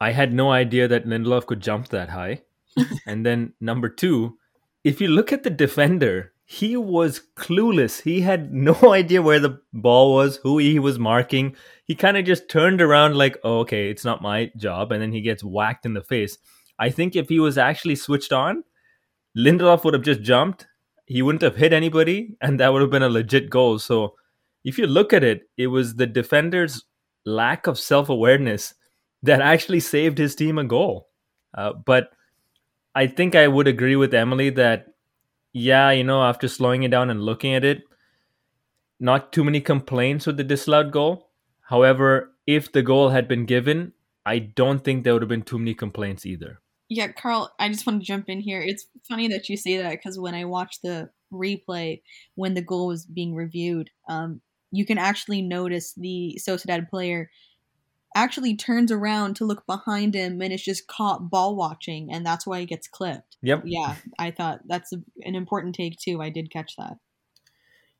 I 0.00 0.12
had 0.12 0.32
no 0.32 0.52
idea 0.52 0.86
that 0.86 1.04
Lindelof 1.04 1.46
could 1.46 1.60
jump 1.60 1.88
that 1.88 2.10
high. 2.10 2.42
and 3.06 3.26
then 3.26 3.54
number 3.60 3.88
two, 3.88 4.38
if 4.84 5.00
you 5.00 5.08
look 5.08 5.32
at 5.32 5.42
the 5.42 5.50
defender, 5.50 6.32
he 6.44 6.76
was 6.76 7.22
clueless. 7.34 8.02
He 8.02 8.20
had 8.20 8.54
no 8.54 8.76
idea 8.92 9.20
where 9.20 9.40
the 9.40 9.60
ball 9.72 10.14
was, 10.14 10.36
who 10.36 10.58
he 10.58 10.78
was 10.78 10.96
marking. 10.98 11.56
He 11.84 11.96
kind 11.96 12.16
of 12.16 12.24
just 12.24 12.48
turned 12.48 12.80
around 12.80 13.16
like, 13.16 13.36
oh, 13.42 13.60
okay, 13.60 13.90
it's 13.90 14.04
not 14.04 14.22
my 14.22 14.52
job. 14.56 14.92
And 14.92 15.02
then 15.02 15.12
he 15.12 15.22
gets 15.22 15.42
whacked 15.42 15.84
in 15.84 15.94
the 15.94 16.02
face. 16.02 16.38
I 16.78 16.90
think 16.90 17.16
if 17.16 17.28
he 17.28 17.40
was 17.40 17.58
actually 17.58 17.96
switched 17.96 18.32
on, 18.32 18.64
Lindelof 19.36 19.84
would 19.84 19.94
have 19.94 20.02
just 20.02 20.22
jumped. 20.22 20.66
He 21.06 21.22
wouldn't 21.22 21.42
have 21.42 21.56
hit 21.56 21.72
anybody, 21.72 22.36
and 22.40 22.58
that 22.60 22.72
would 22.72 22.82
have 22.82 22.90
been 22.90 23.02
a 23.02 23.08
legit 23.08 23.50
goal. 23.50 23.78
So 23.78 24.14
if 24.64 24.78
you 24.78 24.86
look 24.86 25.12
at 25.12 25.24
it, 25.24 25.48
it 25.56 25.68
was 25.68 25.94
the 25.94 26.06
defender's 26.06 26.84
lack 27.24 27.66
of 27.66 27.78
self 27.78 28.08
awareness 28.08 28.74
that 29.22 29.40
actually 29.40 29.80
saved 29.80 30.18
his 30.18 30.34
team 30.34 30.58
a 30.58 30.64
goal. 30.64 31.08
Uh, 31.54 31.72
but 31.72 32.10
I 32.94 33.06
think 33.06 33.34
I 33.34 33.48
would 33.48 33.68
agree 33.68 33.96
with 33.96 34.14
Emily 34.14 34.50
that, 34.50 34.86
yeah, 35.52 35.90
you 35.90 36.04
know, 36.04 36.22
after 36.22 36.48
slowing 36.48 36.82
it 36.82 36.90
down 36.90 37.10
and 37.10 37.22
looking 37.22 37.54
at 37.54 37.64
it, 37.64 37.82
not 38.98 39.32
too 39.32 39.44
many 39.44 39.60
complaints 39.60 40.26
with 40.26 40.36
the 40.36 40.44
disallowed 40.44 40.92
goal. 40.92 41.30
However, 41.62 42.32
if 42.46 42.72
the 42.72 42.82
goal 42.82 43.10
had 43.10 43.28
been 43.28 43.44
given, 43.44 43.92
I 44.24 44.38
don't 44.38 44.82
think 44.82 45.04
there 45.04 45.12
would 45.12 45.22
have 45.22 45.28
been 45.28 45.42
too 45.42 45.58
many 45.58 45.74
complaints 45.74 46.24
either. 46.26 46.60
Yeah, 46.88 47.08
Carl, 47.08 47.52
I 47.58 47.68
just 47.68 47.86
want 47.86 48.00
to 48.00 48.06
jump 48.06 48.28
in 48.28 48.40
here. 48.40 48.60
It's 48.60 48.86
funny 49.08 49.28
that 49.28 49.48
you 49.48 49.56
say 49.56 49.78
that 49.78 49.90
because 49.90 50.18
when 50.18 50.34
I 50.34 50.44
watched 50.44 50.82
the 50.82 51.10
replay 51.32 52.02
when 52.36 52.54
the 52.54 52.62
goal 52.62 52.88
was 52.88 53.04
being 53.04 53.34
reviewed, 53.34 53.90
um, 54.08 54.40
you 54.70 54.86
can 54.86 54.98
actually 54.98 55.42
notice 55.42 55.94
the 55.94 56.38
Sociedad 56.46 56.88
player 56.88 57.30
actually 58.14 58.56
turns 58.56 58.90
around 58.90 59.36
to 59.36 59.44
look 59.44 59.66
behind 59.66 60.14
him 60.14 60.40
and 60.40 60.52
is 60.52 60.62
just 60.62 60.86
caught 60.86 61.28
ball 61.28 61.54
watching, 61.54 62.10
and 62.10 62.24
that's 62.24 62.46
why 62.46 62.60
he 62.60 62.66
gets 62.66 62.88
clipped. 62.88 63.36
Yep. 63.42 63.62
Yeah, 63.66 63.96
I 64.18 64.30
thought 64.30 64.60
that's 64.66 64.92
a, 64.92 64.96
an 65.22 65.34
important 65.34 65.74
take 65.74 65.98
too. 65.98 66.22
I 66.22 66.30
did 66.30 66.50
catch 66.50 66.76
that. 66.76 66.94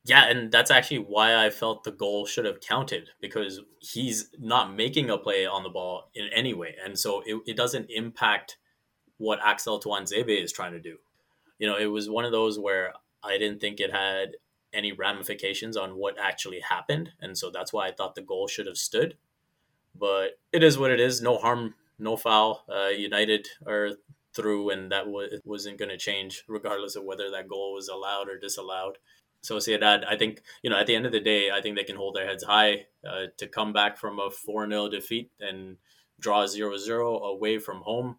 Yeah, 0.06 0.28
and 0.28 0.52
that's 0.52 0.70
actually 0.70 1.00
why 1.00 1.44
I 1.44 1.50
felt 1.50 1.82
the 1.82 1.90
goal 1.90 2.26
should 2.26 2.44
have 2.44 2.60
counted 2.60 3.10
because 3.20 3.60
he's 3.80 4.30
not 4.38 4.74
making 4.74 5.10
a 5.10 5.18
play 5.18 5.44
on 5.44 5.64
the 5.64 5.68
ball 5.68 6.10
in 6.14 6.28
any 6.32 6.54
way. 6.54 6.76
And 6.82 6.96
so 6.96 7.22
it, 7.26 7.40
it 7.44 7.56
doesn't 7.56 7.90
impact 7.90 8.56
what 9.18 9.40
Axel 9.42 9.80
Tuanzebe 9.80 10.42
is 10.42 10.52
trying 10.52 10.72
to 10.72 10.80
do. 10.80 10.98
You 11.58 11.66
know, 11.66 11.76
it 11.76 11.86
was 11.86 12.10
one 12.10 12.24
of 12.24 12.32
those 12.32 12.58
where 12.58 12.92
I 13.22 13.38
didn't 13.38 13.60
think 13.60 13.80
it 13.80 13.92
had 13.92 14.36
any 14.72 14.92
ramifications 14.92 15.76
on 15.76 15.96
what 15.96 16.18
actually 16.20 16.60
happened. 16.60 17.10
And 17.20 17.36
so 17.36 17.50
that's 17.50 17.72
why 17.72 17.88
I 17.88 17.92
thought 17.92 18.14
the 18.14 18.22
goal 18.22 18.46
should 18.46 18.66
have 18.66 18.76
stood. 18.76 19.16
But 19.98 20.38
it 20.52 20.62
is 20.62 20.78
what 20.78 20.90
it 20.90 21.00
is. 21.00 21.22
No 21.22 21.38
harm, 21.38 21.74
no 21.98 22.16
foul. 22.16 22.64
Uh, 22.68 22.88
United 22.88 23.48
are 23.66 23.92
through, 24.34 24.70
and 24.70 24.92
that 24.92 25.06
w- 25.06 25.40
wasn't 25.44 25.78
going 25.78 25.88
to 25.88 25.96
change 25.96 26.44
regardless 26.46 26.94
of 26.94 27.04
whether 27.04 27.30
that 27.30 27.48
goal 27.48 27.72
was 27.72 27.88
allowed 27.88 28.28
or 28.28 28.38
disallowed. 28.38 28.98
So 29.40 29.56
Sociedad, 29.56 30.04
I 30.06 30.16
think, 30.16 30.42
you 30.62 30.68
know, 30.68 30.76
at 30.76 30.86
the 30.86 30.94
end 30.94 31.06
of 31.06 31.12
the 31.12 31.20
day, 31.20 31.50
I 31.50 31.60
think 31.62 31.76
they 31.76 31.84
can 31.84 31.96
hold 31.96 32.16
their 32.16 32.26
heads 32.26 32.44
high 32.44 32.86
uh, 33.08 33.26
to 33.38 33.46
come 33.46 33.72
back 33.72 33.96
from 33.96 34.18
a 34.18 34.30
4 34.30 34.68
0 34.68 34.88
defeat 34.88 35.30
and 35.40 35.76
draw 36.20 36.46
0 36.46 36.76
0 36.76 37.18
away 37.18 37.58
from 37.58 37.78
home. 37.82 38.18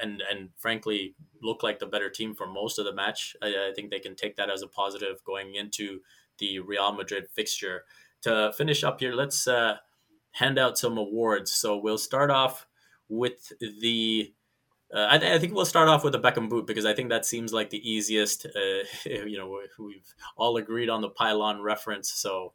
And, 0.00 0.22
and 0.30 0.50
frankly, 0.56 1.14
look 1.42 1.62
like 1.62 1.78
the 1.78 1.86
better 1.86 2.10
team 2.10 2.34
for 2.34 2.46
most 2.46 2.78
of 2.78 2.84
the 2.84 2.94
match. 2.94 3.36
I, 3.42 3.70
I 3.70 3.72
think 3.74 3.90
they 3.90 4.00
can 4.00 4.14
take 4.14 4.36
that 4.36 4.50
as 4.50 4.62
a 4.62 4.68
positive 4.68 5.22
going 5.24 5.54
into 5.54 6.00
the 6.38 6.58
Real 6.60 6.92
Madrid 6.92 7.28
fixture. 7.34 7.84
To 8.22 8.52
finish 8.56 8.84
up 8.84 9.00
here, 9.00 9.14
let's 9.14 9.48
uh, 9.48 9.76
hand 10.32 10.58
out 10.58 10.78
some 10.78 10.98
awards. 10.98 11.52
So 11.52 11.76
we'll 11.76 11.98
start 11.98 12.30
off 12.30 12.66
with 13.08 13.52
the. 13.60 14.32
Uh, 14.92 15.06
I, 15.08 15.18
th- 15.18 15.32
I, 15.32 15.38
think 15.38 15.54
we'll 15.54 15.64
start 15.64 15.88
off 15.88 16.02
with 16.02 16.12
the 16.12 16.18
Beckham 16.18 16.48
boot 16.48 16.66
because 16.66 16.84
I 16.84 16.92
think 16.92 17.10
that 17.10 17.24
seems 17.24 17.52
like 17.52 17.70
the 17.70 17.90
easiest. 17.90 18.46
Uh, 18.46 18.84
you 19.04 19.38
know, 19.38 19.60
we've 19.78 20.14
all 20.36 20.56
agreed 20.56 20.88
on 20.88 21.00
the 21.00 21.10
pylon 21.10 21.62
reference, 21.62 22.10
so 22.12 22.52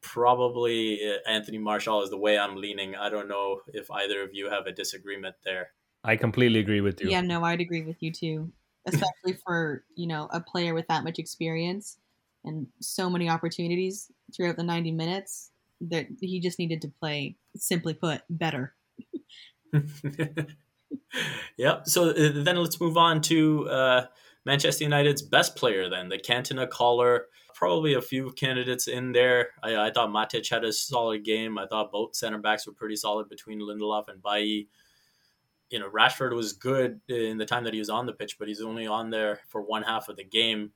probably 0.00 1.00
uh, 1.06 1.28
Anthony 1.28 1.58
Martial 1.58 2.02
is 2.02 2.10
the 2.10 2.16
way 2.16 2.38
I'm 2.38 2.56
leaning. 2.56 2.96
I 2.96 3.10
don't 3.10 3.28
know 3.28 3.60
if 3.68 3.90
either 3.90 4.22
of 4.22 4.30
you 4.32 4.48
have 4.50 4.66
a 4.66 4.72
disagreement 4.72 5.36
there. 5.44 5.72
I 6.04 6.16
completely 6.16 6.60
agree 6.60 6.80
with 6.80 7.00
you. 7.00 7.10
Yeah, 7.10 7.20
no, 7.20 7.44
I'd 7.44 7.60
agree 7.60 7.82
with 7.82 7.96
you 8.00 8.12
too. 8.12 8.50
Especially 8.86 9.34
for, 9.44 9.84
you 9.94 10.06
know, 10.06 10.28
a 10.32 10.40
player 10.40 10.72
with 10.72 10.86
that 10.88 11.04
much 11.04 11.18
experience 11.18 11.98
and 12.44 12.66
so 12.80 13.10
many 13.10 13.28
opportunities 13.28 14.10
throughout 14.34 14.56
the 14.56 14.62
90 14.62 14.92
minutes 14.92 15.50
that 15.82 16.06
he 16.20 16.40
just 16.40 16.58
needed 16.58 16.80
to 16.82 16.88
play, 16.88 17.36
simply 17.56 17.94
put, 17.94 18.22
better. 18.30 18.74
yep. 21.56 21.86
So 21.86 22.10
uh, 22.10 22.30
then 22.34 22.56
let's 22.56 22.80
move 22.80 22.96
on 22.96 23.20
to 23.22 23.68
uh, 23.68 24.06
Manchester 24.44 24.84
United's 24.84 25.22
best 25.22 25.56
player, 25.56 25.88
then 25.88 26.08
the 26.08 26.18
Cantona 26.18 26.68
collar. 26.68 27.26
Probably 27.54 27.92
a 27.92 28.00
few 28.00 28.32
candidates 28.32 28.88
in 28.88 29.12
there. 29.12 29.50
I, 29.62 29.76
I 29.76 29.90
thought 29.90 30.08
Matic 30.08 30.48
had 30.48 30.64
a 30.64 30.72
solid 30.72 31.26
game. 31.26 31.58
I 31.58 31.66
thought 31.66 31.92
both 31.92 32.16
center 32.16 32.38
backs 32.38 32.66
were 32.66 32.72
pretty 32.72 32.96
solid 32.96 33.28
between 33.28 33.60
Lindelof 33.60 34.08
and 34.08 34.22
Bailly. 34.22 34.68
You 35.70 35.78
know, 35.78 35.88
Rashford 35.88 36.34
was 36.34 36.52
good 36.52 37.00
in 37.08 37.38
the 37.38 37.46
time 37.46 37.64
that 37.64 37.72
he 37.72 37.78
was 37.78 37.90
on 37.90 38.06
the 38.06 38.12
pitch, 38.12 38.38
but 38.38 38.48
he's 38.48 38.60
only 38.60 38.86
on 38.86 39.10
there 39.10 39.40
for 39.48 39.62
one 39.62 39.82
half 39.82 40.08
of 40.08 40.16
the 40.16 40.24
game 40.24 40.72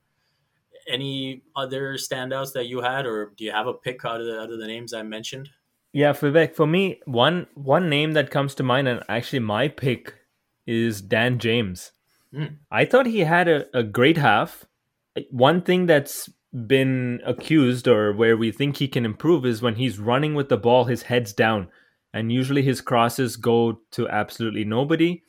any 0.88 1.42
other 1.56 1.94
standouts 1.94 2.52
that 2.52 2.66
you 2.66 2.80
had, 2.80 3.06
or 3.06 3.32
do 3.36 3.44
you 3.44 3.52
have 3.52 3.66
a 3.66 3.74
pick 3.74 4.04
out 4.04 4.20
of 4.20 4.26
the, 4.26 4.40
out 4.40 4.50
of 4.50 4.58
the 4.58 4.66
names 4.66 4.92
I 4.92 5.02
mentioned? 5.02 5.50
Yeah, 5.92 6.12
Vivek, 6.12 6.54
for 6.54 6.66
me, 6.66 7.00
one 7.04 7.46
one 7.54 7.88
name 7.88 8.12
that 8.12 8.30
comes 8.30 8.54
to 8.56 8.62
mind, 8.62 8.88
and 8.88 9.02
actually 9.08 9.38
my 9.38 9.68
pick 9.68 10.14
is 10.66 11.00
Dan 11.00 11.38
James. 11.38 11.92
Mm. 12.34 12.56
I 12.70 12.84
thought 12.84 13.06
he 13.06 13.20
had 13.20 13.48
a, 13.48 13.66
a 13.76 13.84
great 13.84 14.16
half. 14.16 14.64
One 15.30 15.62
thing 15.62 15.86
that's 15.86 16.28
been 16.66 17.20
accused 17.24 17.86
or 17.86 18.12
where 18.12 18.36
we 18.36 18.50
think 18.50 18.76
he 18.76 18.88
can 18.88 19.04
improve 19.04 19.46
is 19.46 19.62
when 19.62 19.76
he's 19.76 19.98
running 19.98 20.34
with 20.34 20.48
the 20.48 20.56
ball, 20.56 20.84
his 20.84 21.02
head's 21.02 21.32
down. 21.32 21.68
And 22.14 22.30
usually 22.30 22.62
his 22.62 22.80
crosses 22.80 23.36
go 23.36 23.80
to 23.90 24.08
absolutely 24.08 24.64
nobody. 24.64 25.24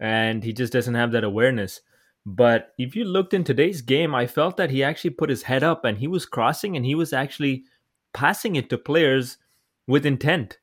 And 0.00 0.42
he 0.42 0.54
just 0.54 0.72
doesn't 0.72 0.94
have 0.94 1.12
that 1.12 1.22
awareness. 1.22 1.82
But 2.24 2.72
if 2.78 2.96
you 2.96 3.04
looked 3.04 3.34
in 3.34 3.44
today's 3.44 3.82
game, 3.82 4.14
I 4.14 4.26
felt 4.26 4.56
that 4.56 4.70
he 4.70 4.82
actually 4.82 5.10
put 5.10 5.28
his 5.28 5.42
head 5.42 5.62
up 5.62 5.84
and 5.84 5.98
he 5.98 6.06
was 6.06 6.24
crossing 6.24 6.76
and 6.76 6.84
he 6.84 6.94
was 6.94 7.12
actually 7.12 7.64
passing 8.14 8.56
it 8.56 8.70
to 8.70 8.78
players 8.78 9.36
with 9.86 10.06
intent. 10.06 10.58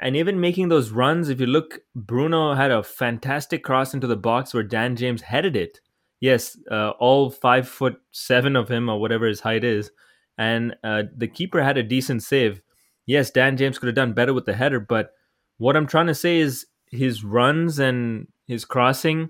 And 0.00 0.16
even 0.16 0.40
making 0.40 0.68
those 0.68 0.90
runs, 0.90 1.28
if 1.28 1.40
you 1.40 1.46
look, 1.46 1.78
Bruno 1.94 2.54
had 2.54 2.72
a 2.72 2.82
fantastic 2.82 3.62
cross 3.62 3.94
into 3.94 4.08
the 4.08 4.16
box 4.16 4.52
where 4.52 4.62
Dan 4.64 4.96
James 4.96 5.22
headed 5.22 5.54
it. 5.54 5.80
Yes, 6.20 6.58
uh, 6.70 6.90
all 6.98 7.30
five 7.30 7.68
foot 7.68 8.00
seven 8.10 8.56
of 8.56 8.68
him 8.68 8.88
or 8.88 9.00
whatever 9.00 9.26
his 9.26 9.40
height 9.40 9.62
is. 9.62 9.92
And 10.38 10.74
uh, 10.82 11.04
the 11.16 11.28
keeper 11.28 11.62
had 11.62 11.76
a 11.76 11.84
decent 11.84 12.24
save. 12.24 12.62
Yes, 13.06 13.30
Dan 13.30 13.56
James 13.56 13.78
could 13.78 13.86
have 13.86 13.94
done 13.94 14.12
better 14.12 14.34
with 14.34 14.46
the 14.46 14.54
header, 14.54 14.80
but 14.80 15.12
what 15.60 15.76
I'm 15.76 15.86
trying 15.86 16.06
to 16.06 16.14
say 16.14 16.38
is 16.38 16.66
his 16.90 17.22
runs 17.22 17.78
and 17.78 18.26
his 18.46 18.64
crossing 18.64 19.28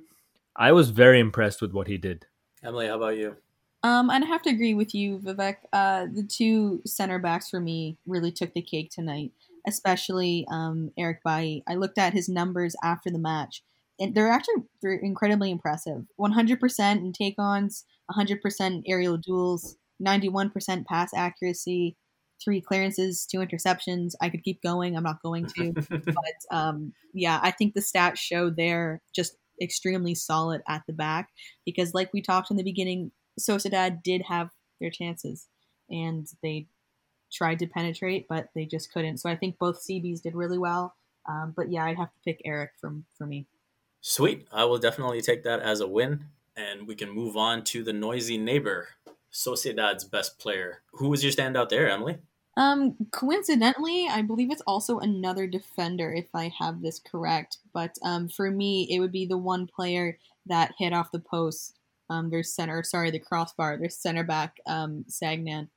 I 0.57 0.73
was 0.73 0.91
very 0.91 1.21
impressed 1.21 1.63
with 1.63 1.73
what 1.73 1.87
he 1.87 1.97
did. 1.97 2.27
Emily, 2.63 2.87
how 2.87 2.97
about 2.97 3.17
you? 3.17 3.37
Um, 3.83 4.11
and 4.11 4.23
I 4.23 4.27
have 4.27 4.43
to 4.43 4.51
agree 4.51 4.75
with 4.75 4.95
you, 4.95 5.19
Vivek. 5.19 5.57
Uh, 5.73 6.07
the 6.13 6.23
two 6.23 6.83
center 6.85 7.19
backs 7.19 7.49
for 7.49 7.61
me 7.61 7.97
really 8.07 8.31
took 8.31 8.53
the 8.53 8.61
cake 8.61 8.91
tonight, 8.91 9.33
especially 9.67 10.47
um, 10.51 10.91
Eric 10.99 11.21
Bailly. 11.25 11.65
I 11.67 11.77
looked 11.77 11.97
at 11.97 12.13
his 12.13 12.29
numbers 12.29 12.77
after 12.85 13.11
the 13.11 13.19
match, 13.19 13.63
and 13.99 14.15
they're 14.15 14.29
actually 14.29 14.65
they're 14.83 14.93
incredibly 14.93 15.51
impressive. 15.51 16.05
100% 16.21 16.97
in 16.99 17.13
take-ons, 17.15 17.85
100% 18.11 18.83
aerial 18.87 19.17
duels, 19.17 19.77
91% 20.05 20.85
pass 20.85 21.15
accuracy, 21.15 21.97
three 22.43 22.61
clearances, 22.61 23.27
two 23.27 23.39
interceptions. 23.39 24.15
I 24.21 24.29
could 24.29 24.43
keep 24.43 24.63
going. 24.63 24.97
I'm 24.97 25.03
not 25.03 25.23
going 25.23 25.47
to, 25.57 25.73
but 25.91 26.57
um, 26.57 26.93
yeah, 27.13 27.41
I 27.43 27.51
think 27.51 27.75
the 27.75 27.81
stats 27.81 28.19
show 28.19 28.51
they're 28.51 29.01
just 29.15 29.37
extremely 29.61 30.15
solid 30.15 30.63
at 30.69 30.83
the 30.87 30.93
back 30.93 31.29
because, 31.65 31.95
like 31.95 32.13
we 32.13 32.23
talked 32.23 32.51
in 32.51 32.57
the 32.57 32.63
beginning, 32.63 33.13
Sociedad 33.39 34.03
did 34.03 34.23
have 34.23 34.51
their 34.81 34.91
chances 34.91 35.47
and 35.91 36.27
they 36.43 36.67
tried 37.33 37.59
to 37.61 37.67
penetrate, 37.67 38.27
but 38.29 38.49
they 38.55 38.65
just 38.65 38.93
couldn't. 38.93 39.19
So 39.19 39.31
I 39.31 39.37
think 39.37 39.59
both 39.59 39.85
CBs 39.87 40.23
did 40.23 40.35
really 40.35 40.59
well. 40.59 40.95
Um, 41.29 41.53
but 41.57 41.71
yeah, 41.71 41.85
I'd 41.85 41.99
have 41.99 42.13
to 42.13 42.21
pick 42.25 42.41
Eric 42.45 42.73
from 42.81 43.05
for 43.17 43.27
me. 43.27 43.47
Sweet. 44.01 44.49
I 44.53 44.65
will 44.65 44.79
definitely 44.79 45.21
take 45.21 45.45
that 45.45 45.61
as 45.61 45.81
a 45.81 45.87
win. 45.87 46.27
And 46.57 46.87
we 46.87 46.95
can 46.95 47.11
move 47.11 47.37
on 47.37 47.63
to 47.65 47.85
the 47.85 47.93
noisy 47.93 48.37
neighbor, 48.37 48.89
Sociedad's 49.33 50.05
best 50.05 50.39
player. 50.39 50.83
Who 50.95 51.09
was 51.09 51.23
your 51.23 51.33
standout 51.33 51.69
there, 51.69 51.89
Emily? 51.89 52.19
Um, 52.57 52.97
coincidentally, 53.13 54.09
I 54.11 54.23
believe 54.23 54.51
it's 54.51 54.63
also 54.67 54.99
another 54.99 55.47
defender, 55.47 56.13
if 56.13 56.27
I 56.35 56.53
have 56.59 56.83
this 56.83 56.99
correct. 57.01 57.59
But 57.73 57.97
um, 58.03 58.29
for 58.29 58.51
me, 58.51 58.89
it 58.91 59.01
would 59.01 59.13
be 59.13 59.27
the 59.27 59.39
one 59.39 59.67
player 59.67 60.19
that 60.47 60.75
hit 60.79 60.93
off 60.93 61.13
the 61.13 61.21
post 61.21 61.77
um, 62.11 62.29
their 62.29 62.43
center, 62.43 62.83
sorry, 62.83 63.11
the 63.11 63.21
crossbar, 63.21 63.79
their 63.79 63.89
center 63.89 64.25
back, 64.25 64.57
um, 64.67 65.05
Sagnan. 65.09 65.69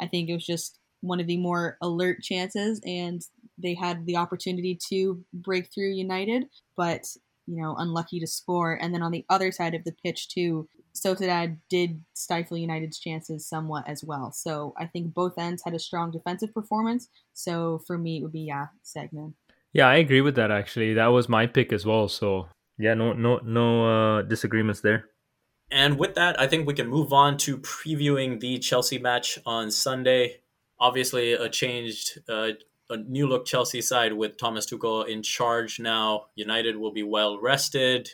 I 0.00 0.08
think 0.08 0.28
it 0.28 0.34
was 0.34 0.44
just 0.44 0.78
one 1.00 1.20
of 1.20 1.28
the 1.28 1.36
more 1.36 1.78
alert 1.80 2.20
chances, 2.20 2.80
and 2.84 3.22
they 3.56 3.74
had 3.74 4.04
the 4.04 4.16
opportunity 4.16 4.76
to 4.88 5.24
break 5.32 5.72
through 5.72 5.92
United, 5.92 6.46
but 6.76 7.06
you 7.46 7.62
know, 7.62 7.76
unlucky 7.78 8.20
to 8.20 8.26
score. 8.26 8.74
And 8.74 8.92
then 8.92 9.02
on 9.02 9.12
the 9.12 9.24
other 9.30 9.50
side 9.52 9.74
of 9.74 9.84
the 9.84 9.94
pitch 10.04 10.28
too, 10.28 10.68
Sociedad 11.04 11.58
did 11.68 12.02
stifle 12.14 12.56
United's 12.56 12.98
chances 12.98 13.48
somewhat 13.48 13.88
as 13.88 14.04
well. 14.04 14.32
So 14.32 14.74
I 14.78 14.86
think 14.86 15.14
both 15.14 15.38
ends 15.38 15.62
had 15.64 15.74
a 15.74 15.78
strong 15.78 16.10
defensive 16.10 16.52
performance. 16.52 17.08
So 17.34 17.82
for 17.86 17.98
me, 17.98 18.18
it 18.18 18.22
would 18.22 18.32
be 18.32 18.40
yeah, 18.40 18.66
Sagnan. 18.84 19.34
Yeah, 19.72 19.88
I 19.88 19.96
agree 19.96 20.20
with 20.20 20.34
that. 20.36 20.50
Actually, 20.50 20.94
that 20.94 21.08
was 21.08 21.28
my 21.28 21.46
pick 21.46 21.72
as 21.72 21.84
well. 21.84 22.08
So 22.08 22.48
yeah, 22.78 22.94
no, 22.94 23.12
no, 23.12 23.38
no 23.38 24.18
uh, 24.18 24.22
disagreements 24.22 24.80
there. 24.80 25.06
And 25.70 25.98
with 25.98 26.14
that, 26.14 26.40
I 26.40 26.46
think 26.46 26.66
we 26.66 26.74
can 26.74 26.88
move 26.88 27.12
on 27.12 27.36
to 27.38 27.58
previewing 27.58 28.40
the 28.40 28.58
Chelsea 28.58 28.98
match 28.98 29.38
on 29.44 29.70
Sunday. 29.70 30.40
Obviously, 30.80 31.32
a 31.32 31.48
changed, 31.48 32.20
uh, 32.28 32.50
a 32.88 32.96
new 32.96 33.26
look 33.26 33.44
Chelsea 33.44 33.82
side 33.82 34.14
with 34.14 34.38
Thomas 34.38 34.64
Tuchel 34.64 35.06
in 35.06 35.22
charge 35.22 35.78
now. 35.78 36.26
United 36.36 36.76
will 36.76 36.92
be 36.92 37.02
well 37.02 37.38
rested. 37.38 38.10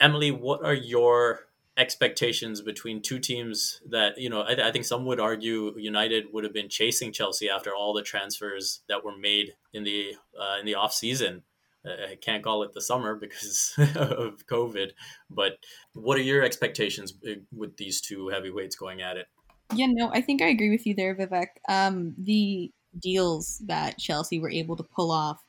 Emily, 0.00 0.30
what 0.30 0.64
are 0.64 0.74
your 0.74 1.45
expectations 1.78 2.62
between 2.62 3.02
two 3.02 3.18
teams 3.18 3.80
that 3.88 4.16
you 4.16 4.30
know 4.30 4.40
I, 4.40 4.68
I, 4.68 4.72
think 4.72 4.86
some 4.86 5.04
would 5.04 5.20
argue 5.20 5.74
united 5.76 6.24
would 6.32 6.44
have 6.44 6.54
been 6.54 6.70
chasing 6.70 7.12
chelsea 7.12 7.50
after 7.50 7.74
all 7.74 7.92
the 7.92 8.02
transfers 8.02 8.80
that 8.88 9.04
were 9.04 9.16
made 9.16 9.52
in 9.74 9.84
the 9.84 10.14
uh, 10.40 10.58
in 10.58 10.64
the 10.64 10.74
off 10.74 10.94
season 10.94 11.42
I 11.86 12.16
can't 12.20 12.42
call 12.42 12.62
it 12.62 12.72
the 12.72 12.80
summer 12.80 13.14
because 13.14 13.74
of 13.78 14.46
COVID. 14.46 14.90
But 15.30 15.58
what 15.92 16.18
are 16.18 16.22
your 16.22 16.42
expectations 16.42 17.14
uh, 17.26 17.34
with 17.52 17.76
these 17.76 18.00
two 18.00 18.28
heavyweights 18.28 18.76
going 18.76 19.02
at 19.02 19.16
it? 19.16 19.26
Yeah, 19.74 19.86
no, 19.88 20.10
I 20.12 20.20
think 20.20 20.42
I 20.42 20.46
agree 20.46 20.70
with 20.70 20.86
you 20.86 20.94
there, 20.94 21.14
Vivek. 21.14 21.46
Um, 21.68 22.14
the 22.18 22.72
deals 22.98 23.62
that 23.66 23.98
Chelsea 23.98 24.38
were 24.38 24.50
able 24.50 24.76
to 24.76 24.82
pull 24.82 25.10
off 25.10 25.42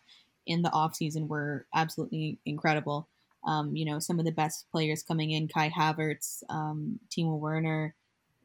in 0.46 0.62
the 0.62 0.72
off 0.72 0.96
season 0.96 1.28
were 1.28 1.68
absolutely 1.74 2.40
incredible. 2.46 3.08
Um, 3.46 3.76
you 3.76 3.86
know, 3.86 4.00
some 4.00 4.20
of 4.20 4.26
the 4.26 4.32
best 4.32 4.66
players 4.72 5.04
coming 5.04 5.32
in, 5.32 5.48
Kai 5.48 5.70
Havertz, 5.70 6.44
um, 6.50 7.00
Timo 7.10 7.38
Werner, 7.40 7.96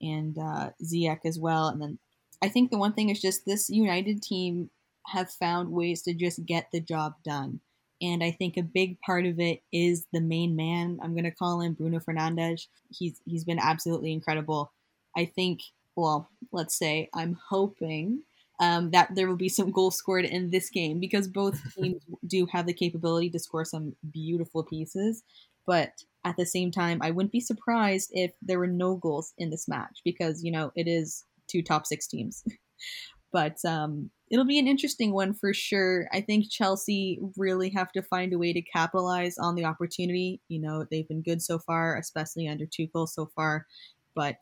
and 0.01 0.37
uh, 0.39 0.71
Ziyech 0.83 1.21
as 1.25 1.39
well. 1.39 1.69
And 1.69 1.81
then 1.81 1.99
I 2.43 2.49
think 2.49 2.71
the 2.71 2.79
one 2.79 2.93
thing 2.93 3.09
is 3.09 3.21
just 3.21 3.45
this 3.45 3.71
United 3.71 4.23
team 4.23 4.71
have 5.07 5.31
found 5.31 5.71
ways 5.71 6.03
to 6.03 6.15
just 6.15 6.45
get 6.45 6.69
the 6.73 6.81
job 6.81 7.15
done. 7.25 7.61
And 8.01 8.23
I 8.23 8.33
think 8.33 8.57
a 8.57 8.63
big 8.63 9.01
part 9.01 9.27
of 9.27 9.39
it 9.39 9.63
is 9.73 10.07
the 10.13 10.21
main 10.21 10.57
man. 10.57 10.99
I'm 11.03 11.13
going 11.13 11.25
to 11.25 11.31
call 11.31 11.61
him 11.61 11.75
Bruno 11.75 12.01
Fernandes. 12.01 12.67
He's 12.91 13.21
he's 13.25 13.45
been 13.45 13.61
absolutely 13.61 14.13
incredible. 14.13 14.73
I 15.17 15.25
think, 15.25 15.61
well, 15.95 16.29
let's 16.51 16.77
say 16.77 17.09
I'm 17.15 17.39
hoping 17.49 18.23
um, 18.63 18.93
that 18.93 19.13
there 19.17 19.27
will 19.27 19.37
be 19.37 19.49
some 19.49 19.73
goals 19.73 19.97
scored 19.97 20.25
in 20.25 20.51
this 20.51 20.71
game 20.71 21.01
because 21.01 21.27
both 21.27 21.61
teams 21.75 22.01
do 22.29 22.47
have 22.47 22.65
the 22.65 22.73
capability 22.73 23.29
to 23.31 23.39
score 23.41 23.65
some 23.65 23.97
beautiful 24.13 24.63
pieces. 24.63 25.25
But 25.67 25.91
at 26.25 26.37
the 26.37 26.47
same 26.47 26.71
time, 26.71 27.01
I 27.03 27.11
wouldn't 27.11 27.33
be 27.33 27.41
surprised 27.41 28.11
if 28.13 28.33
there 28.41 28.61
were 28.61 28.69
no 28.69 28.95
goals 28.95 29.35
in 29.37 29.51
this 29.51 29.67
match 29.67 30.01
because, 30.05 30.45
you 30.45 30.53
know, 30.53 30.71
it 30.77 30.87
is 30.87 31.25
two 31.49 31.61
top 31.61 31.87
six 31.87 32.07
teams. 32.07 32.45
but 33.33 33.57
um, 33.67 34.11
it'll 34.31 34.47
be 34.47 34.61
an 34.61 34.69
interesting 34.69 35.13
one 35.13 35.35
for 35.35 35.53
sure. 35.53 36.07
I 36.13 36.21
think 36.21 36.49
Chelsea 36.49 37.19
really 37.37 37.71
have 37.71 37.91
to 37.93 38.03
find 38.03 38.33
a 38.33 38.39
way 38.39 38.53
to 38.53 38.63
capitalize 38.63 39.39
on 39.39 39.57
the 39.57 39.65
opportunity. 39.65 40.41
You 40.47 40.61
know, 40.61 40.87
they've 40.89 41.09
been 41.09 41.23
good 41.23 41.43
so 41.43 41.59
far, 41.59 41.97
especially 41.97 42.47
under 42.47 42.67
Tuchel 42.67 43.09
so 43.09 43.27
far, 43.35 43.67
but 44.15 44.37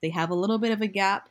they 0.00 0.08
have 0.08 0.30
a 0.30 0.34
little 0.34 0.58
bit 0.58 0.72
of 0.72 0.80
a 0.80 0.86
gap 0.86 1.28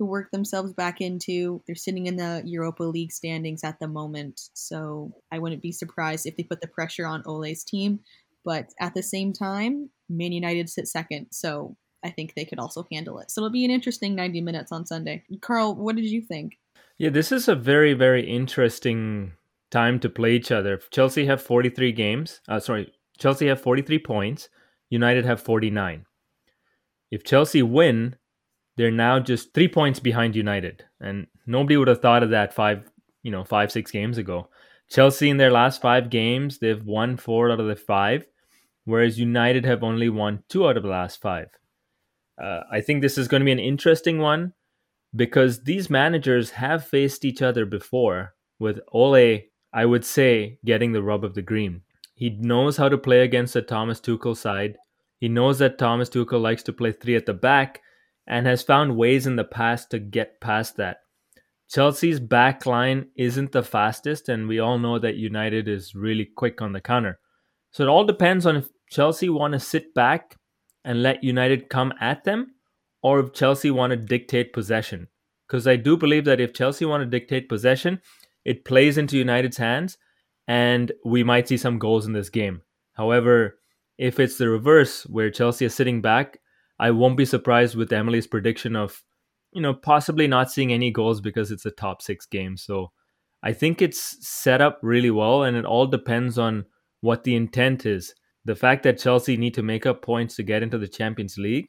to 0.00 0.04
work 0.06 0.30
themselves 0.30 0.72
back 0.72 1.02
into. 1.02 1.62
They're 1.66 1.76
sitting 1.76 2.06
in 2.06 2.16
the 2.16 2.42
Europa 2.46 2.84
League 2.84 3.12
standings 3.12 3.62
at 3.62 3.78
the 3.80 3.86
moment, 3.86 4.40
so 4.54 5.12
I 5.30 5.38
wouldn't 5.38 5.60
be 5.60 5.72
surprised 5.72 6.24
if 6.24 6.36
they 6.36 6.42
put 6.42 6.62
the 6.62 6.68
pressure 6.68 7.06
on 7.06 7.22
Ole's 7.26 7.62
team. 7.62 8.00
But 8.42 8.70
at 8.80 8.94
the 8.94 9.02
same 9.02 9.34
time, 9.34 9.90
Man 10.08 10.32
United 10.32 10.70
sit 10.70 10.88
second, 10.88 11.26
so 11.32 11.76
I 12.02 12.08
think 12.08 12.32
they 12.34 12.46
could 12.46 12.58
also 12.58 12.86
handle 12.90 13.18
it. 13.18 13.30
So 13.30 13.42
it'll 13.42 13.52
be 13.52 13.66
an 13.66 13.70
interesting 13.70 14.14
90 14.14 14.40
minutes 14.40 14.72
on 14.72 14.86
Sunday. 14.86 15.22
Carl, 15.42 15.74
what 15.74 15.96
did 15.96 16.06
you 16.06 16.22
think? 16.22 16.58
Yeah, 16.96 17.10
this 17.10 17.30
is 17.30 17.46
a 17.46 17.54
very, 17.54 17.92
very 17.92 18.26
interesting 18.26 19.32
time 19.70 20.00
to 20.00 20.08
play 20.08 20.32
each 20.32 20.50
other. 20.50 20.80
Chelsea 20.90 21.26
have 21.26 21.42
43 21.42 21.92
games. 21.92 22.40
Uh, 22.48 22.58
sorry, 22.58 22.90
Chelsea 23.18 23.48
have 23.48 23.60
43 23.60 23.98
points. 23.98 24.48
United 24.88 25.26
have 25.26 25.42
49. 25.42 26.06
If 27.10 27.22
Chelsea 27.22 27.62
win, 27.62 28.16
they're 28.80 28.90
now 28.90 29.20
just 29.20 29.52
three 29.52 29.68
points 29.68 30.00
behind 30.00 30.34
United, 30.34 30.86
and 31.02 31.26
nobody 31.46 31.76
would 31.76 31.88
have 31.88 32.00
thought 32.00 32.22
of 32.22 32.30
that 32.30 32.54
five, 32.54 32.90
you 33.22 33.30
know, 33.30 33.44
five 33.44 33.70
six 33.70 33.90
games 33.90 34.16
ago. 34.16 34.48
Chelsea 34.88 35.28
in 35.28 35.36
their 35.36 35.50
last 35.50 35.82
five 35.82 36.08
games, 36.08 36.60
they've 36.60 36.82
won 36.82 37.18
four 37.18 37.50
out 37.50 37.60
of 37.60 37.66
the 37.66 37.76
five, 37.76 38.24
whereas 38.86 39.18
United 39.18 39.66
have 39.66 39.82
only 39.82 40.08
won 40.08 40.44
two 40.48 40.66
out 40.66 40.78
of 40.78 40.82
the 40.82 40.88
last 40.88 41.20
five. 41.20 41.48
Uh, 42.42 42.60
I 42.72 42.80
think 42.80 43.02
this 43.02 43.18
is 43.18 43.28
going 43.28 43.42
to 43.42 43.44
be 43.44 43.52
an 43.52 43.58
interesting 43.58 44.18
one 44.18 44.54
because 45.14 45.64
these 45.64 45.90
managers 45.90 46.52
have 46.52 46.86
faced 46.86 47.22
each 47.22 47.42
other 47.42 47.66
before 47.66 48.32
with 48.58 48.80
Ole, 48.94 49.42
I 49.74 49.84
would 49.84 50.06
say, 50.06 50.58
getting 50.64 50.92
the 50.92 51.02
rub 51.02 51.22
of 51.22 51.34
the 51.34 51.42
green. 51.42 51.82
He 52.14 52.30
knows 52.30 52.78
how 52.78 52.88
to 52.88 52.96
play 52.96 53.20
against 53.20 53.52
the 53.52 53.60
Thomas 53.60 54.00
Tuchel 54.00 54.34
side. 54.34 54.78
He 55.18 55.28
knows 55.28 55.58
that 55.58 55.76
Thomas 55.76 56.08
Tuchel 56.08 56.40
likes 56.40 56.62
to 56.62 56.72
play 56.72 56.92
three 56.92 57.14
at 57.14 57.26
the 57.26 57.34
back 57.34 57.82
and 58.30 58.46
has 58.46 58.62
found 58.62 58.96
ways 58.96 59.26
in 59.26 59.34
the 59.34 59.44
past 59.44 59.90
to 59.90 59.98
get 59.98 60.40
past 60.40 60.76
that. 60.76 60.98
Chelsea's 61.68 62.20
back 62.20 62.64
line 62.64 63.08
isn't 63.16 63.50
the 63.50 63.64
fastest, 63.64 64.28
and 64.28 64.46
we 64.46 64.60
all 64.60 64.78
know 64.78 65.00
that 65.00 65.16
United 65.16 65.66
is 65.66 65.96
really 65.96 66.24
quick 66.24 66.62
on 66.62 66.72
the 66.72 66.80
counter. 66.80 67.18
So 67.72 67.82
it 67.82 67.88
all 67.88 68.04
depends 68.04 68.46
on 68.46 68.56
if 68.56 68.68
Chelsea 68.88 69.28
want 69.28 69.54
to 69.54 69.60
sit 69.60 69.92
back 69.94 70.36
and 70.84 71.02
let 71.02 71.24
United 71.24 71.68
come 71.68 71.92
at 72.00 72.22
them 72.22 72.54
or 73.02 73.18
if 73.18 73.32
Chelsea 73.32 73.70
want 73.70 73.90
to 73.90 73.96
dictate 73.96 74.52
possession. 74.52 75.08
Because 75.46 75.66
I 75.66 75.74
do 75.74 75.96
believe 75.96 76.24
that 76.26 76.40
if 76.40 76.54
Chelsea 76.54 76.84
want 76.84 77.02
to 77.02 77.18
dictate 77.18 77.48
possession, 77.48 78.00
it 78.44 78.64
plays 78.64 78.96
into 78.96 79.18
United's 79.18 79.56
hands 79.56 79.98
and 80.46 80.92
we 81.04 81.24
might 81.24 81.48
see 81.48 81.56
some 81.56 81.78
goals 81.78 82.06
in 82.06 82.12
this 82.12 82.30
game. 82.30 82.62
However, 82.94 83.58
if 83.98 84.20
it's 84.20 84.38
the 84.38 84.48
reverse 84.48 85.02
where 85.06 85.30
Chelsea 85.30 85.64
is 85.64 85.74
sitting 85.74 86.00
back, 86.00 86.38
I 86.80 86.90
won't 86.90 87.16
be 87.16 87.24
surprised 87.24 87.76
with 87.76 87.92
Emily's 87.92 88.26
prediction 88.26 88.74
of, 88.74 89.02
you 89.52 89.60
know, 89.60 89.74
possibly 89.74 90.26
not 90.26 90.50
seeing 90.50 90.72
any 90.72 90.90
goals 90.90 91.20
because 91.20 91.50
it's 91.50 91.66
a 91.66 91.70
top 91.70 92.02
six 92.02 92.26
game. 92.26 92.56
So 92.56 92.92
I 93.42 93.52
think 93.52 93.80
it's 93.80 94.26
set 94.26 94.60
up 94.60 94.78
really 94.82 95.10
well 95.10 95.42
and 95.42 95.56
it 95.56 95.64
all 95.64 95.86
depends 95.86 96.38
on 96.38 96.64
what 97.00 97.24
the 97.24 97.36
intent 97.36 97.86
is. 97.86 98.14
The 98.44 98.56
fact 98.56 98.82
that 98.84 98.98
Chelsea 98.98 99.36
need 99.36 99.54
to 99.54 99.62
make 99.62 99.86
up 99.86 100.02
points 100.02 100.36
to 100.36 100.42
get 100.42 100.62
into 100.62 100.78
the 100.78 100.88
Champions 100.88 101.36
League 101.38 101.68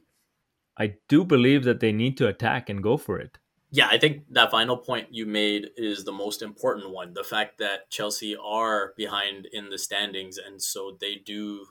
I 0.78 0.96
do 1.08 1.24
believe 1.24 1.64
that 1.66 1.80
they 1.80 1.92
need 1.92 2.18
to 2.18 2.28
attack 2.28 2.70
and 2.70 2.82
go 2.82 2.98
for 2.98 3.20
it. 3.20 3.38
Yeah, 3.72 3.88
I 3.90 3.98
think 3.98 4.24
that 4.32 4.52
final 4.52 4.78
point 4.78 5.08
you 5.12 5.26
made 5.26 5.70
is 5.78 6.04
the 6.04 6.12
most 6.12 6.42
important 6.42 6.90
one. 6.90 7.14
The 7.14 7.24
fact 7.24 7.60
that 7.60 7.90
Chelsea 7.90 8.36
are 8.36 8.94
behind 8.98 9.48
in 9.52 9.70
the 9.70 9.78
standings, 9.78 10.38
and 10.38 10.62
so 10.62 10.98
they 11.00 11.16
do 11.16 11.68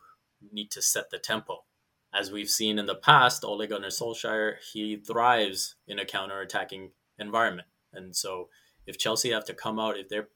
need 0.52 0.70
to 0.70 0.80
set 0.80 1.10
the 1.10 1.18
tempo. 1.18 1.64
As 2.12 2.30
we've 2.32 2.50
seen 2.50 2.78
in 2.78 2.86
the 2.86 2.94
past, 2.94 3.44
Ole 3.44 3.66
Gunnar 3.66 3.88
Solskjaer, 3.88 4.56
he 4.72 4.96
thrives 4.96 5.76
in 5.86 5.98
a 5.98 6.04
counter-attacking 6.04 6.90
environment. 7.18 7.68
And 7.92 8.14
so 8.16 8.48
if 8.86 8.98
Chelsea 8.98 9.30
have 9.30 9.44
to 9.44 9.54
come 9.54 9.78
out, 9.78 9.98
if 9.98 10.08
they're 10.08 10.28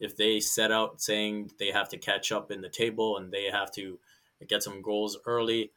if 0.00 0.16
they 0.16 0.40
set 0.40 0.72
out 0.72 1.00
saying 1.00 1.52
they 1.58 1.70
have 1.70 1.88
to 1.88 1.96
catch 1.96 2.32
up 2.32 2.50
in 2.50 2.60
the 2.60 2.68
table 2.68 3.16
and 3.16 3.32
they 3.32 3.44
have 3.44 3.70
to 3.72 4.00
get 4.48 4.62
some 4.62 4.82
goals 4.82 5.16
early, 5.24 5.70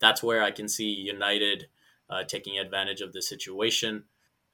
that's 0.00 0.22
where 0.22 0.42
I 0.42 0.50
can 0.50 0.68
see 0.68 0.84
United 0.84 1.68
uh, 2.10 2.24
taking 2.24 2.58
advantage 2.58 3.00
of 3.00 3.14
the 3.14 3.22
situation. 3.22 4.04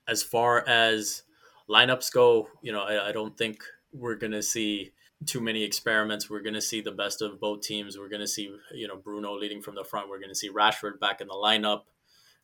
As 0.07 0.23
far 0.23 0.67
as 0.67 1.23
lineups 1.69 2.13
go, 2.13 2.49
you 2.63 2.73
know, 2.73 2.83
I, 2.83 3.09
I 3.09 3.13
don't 3.13 3.37
think 3.37 3.65
we're 3.93 4.15
going 4.15 4.33
to 4.33 4.43
see 4.43 4.93
too 5.27 5.41
many 5.41 5.63
experiments. 5.63 6.31
We're 6.31 6.41
going 6.41 6.55
to 6.55 6.61
see 6.63 6.81
the 6.81 6.93
best 6.93 7.23
of 7.23 7.41
both 7.41 7.61
teams. 7.61 7.99
We're 7.99 8.09
going 8.09 8.21
to 8.21 8.27
see, 8.27 8.55
you 8.73 8.89
know, 8.89 8.97
Bruno 8.97 9.35
leading 9.35 9.61
from 9.61 9.75
the 9.75 9.85
front. 9.85 10.09
We're 10.09 10.19
going 10.19 10.31
to 10.31 10.35
see 10.35 10.51
Rashford 10.51 10.99
back 11.01 11.21
in 11.21 11.29
the 11.29 11.35
lineup. 11.35 11.83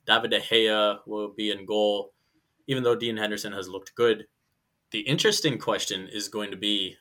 David 0.06 0.30
De 0.30 0.40
Gea 0.40 0.98
will 1.06 1.32
be 1.34 1.50
in 1.50 1.66
goal, 1.66 2.12
even 2.66 2.82
though 2.82 2.94
Dean 2.94 3.16
Henderson 3.16 3.52
has 3.52 3.68
looked 3.68 3.94
good. 3.94 4.26
The 4.92 5.00
interesting 5.00 5.58
question 5.58 6.08
is 6.12 6.28
going 6.28 6.50
to 6.50 6.56
be 6.56 6.96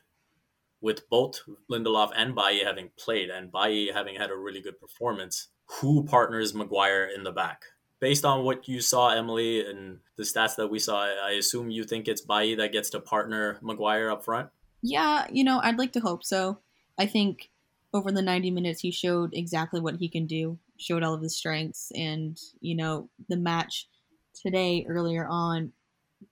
with 0.80 1.08
both 1.08 1.40
Lindelof 1.70 2.10
and 2.16 2.34
Bailly 2.34 2.64
having 2.64 2.90
played 2.98 3.30
and 3.30 3.52
Bailly 3.52 3.90
having 3.92 4.16
had 4.16 4.30
a 4.30 4.36
really 4.36 4.60
good 4.60 4.80
performance, 4.80 5.48
who 5.66 6.04
partners 6.04 6.54
Maguire 6.54 7.04
in 7.04 7.22
the 7.22 7.32
back? 7.32 7.62
Based 8.00 8.24
on 8.24 8.44
what 8.44 8.68
you 8.68 8.80
saw, 8.80 9.10
Emily, 9.10 9.64
and 9.64 9.98
the 10.16 10.22
stats 10.24 10.56
that 10.56 10.68
we 10.68 10.78
saw, 10.78 11.04
I 11.04 11.30
assume 11.32 11.70
you 11.70 11.84
think 11.84 12.08
it's 12.08 12.20
Bailly 12.20 12.54
that 12.56 12.72
gets 12.72 12.90
to 12.90 13.00
partner 13.00 13.58
Maguire 13.62 14.10
up 14.10 14.24
front? 14.24 14.50
Yeah, 14.88 15.26
you 15.32 15.42
know, 15.44 15.60
I'd 15.62 15.78
like 15.78 15.92
to 15.92 16.00
hope 16.00 16.22
so. 16.24 16.58
I 16.98 17.06
think 17.06 17.50
over 17.92 18.12
the 18.12 18.22
90 18.22 18.50
minutes, 18.50 18.80
he 18.80 18.90
showed 18.90 19.34
exactly 19.34 19.80
what 19.80 19.96
he 19.96 20.08
can 20.08 20.26
do, 20.26 20.58
showed 20.78 21.02
all 21.02 21.14
of 21.14 21.22
his 21.22 21.36
strengths. 21.36 21.90
And, 21.96 22.38
you 22.60 22.74
know, 22.76 23.08
the 23.28 23.36
match 23.36 23.88
today, 24.34 24.86
earlier 24.88 25.26
on, 25.28 25.72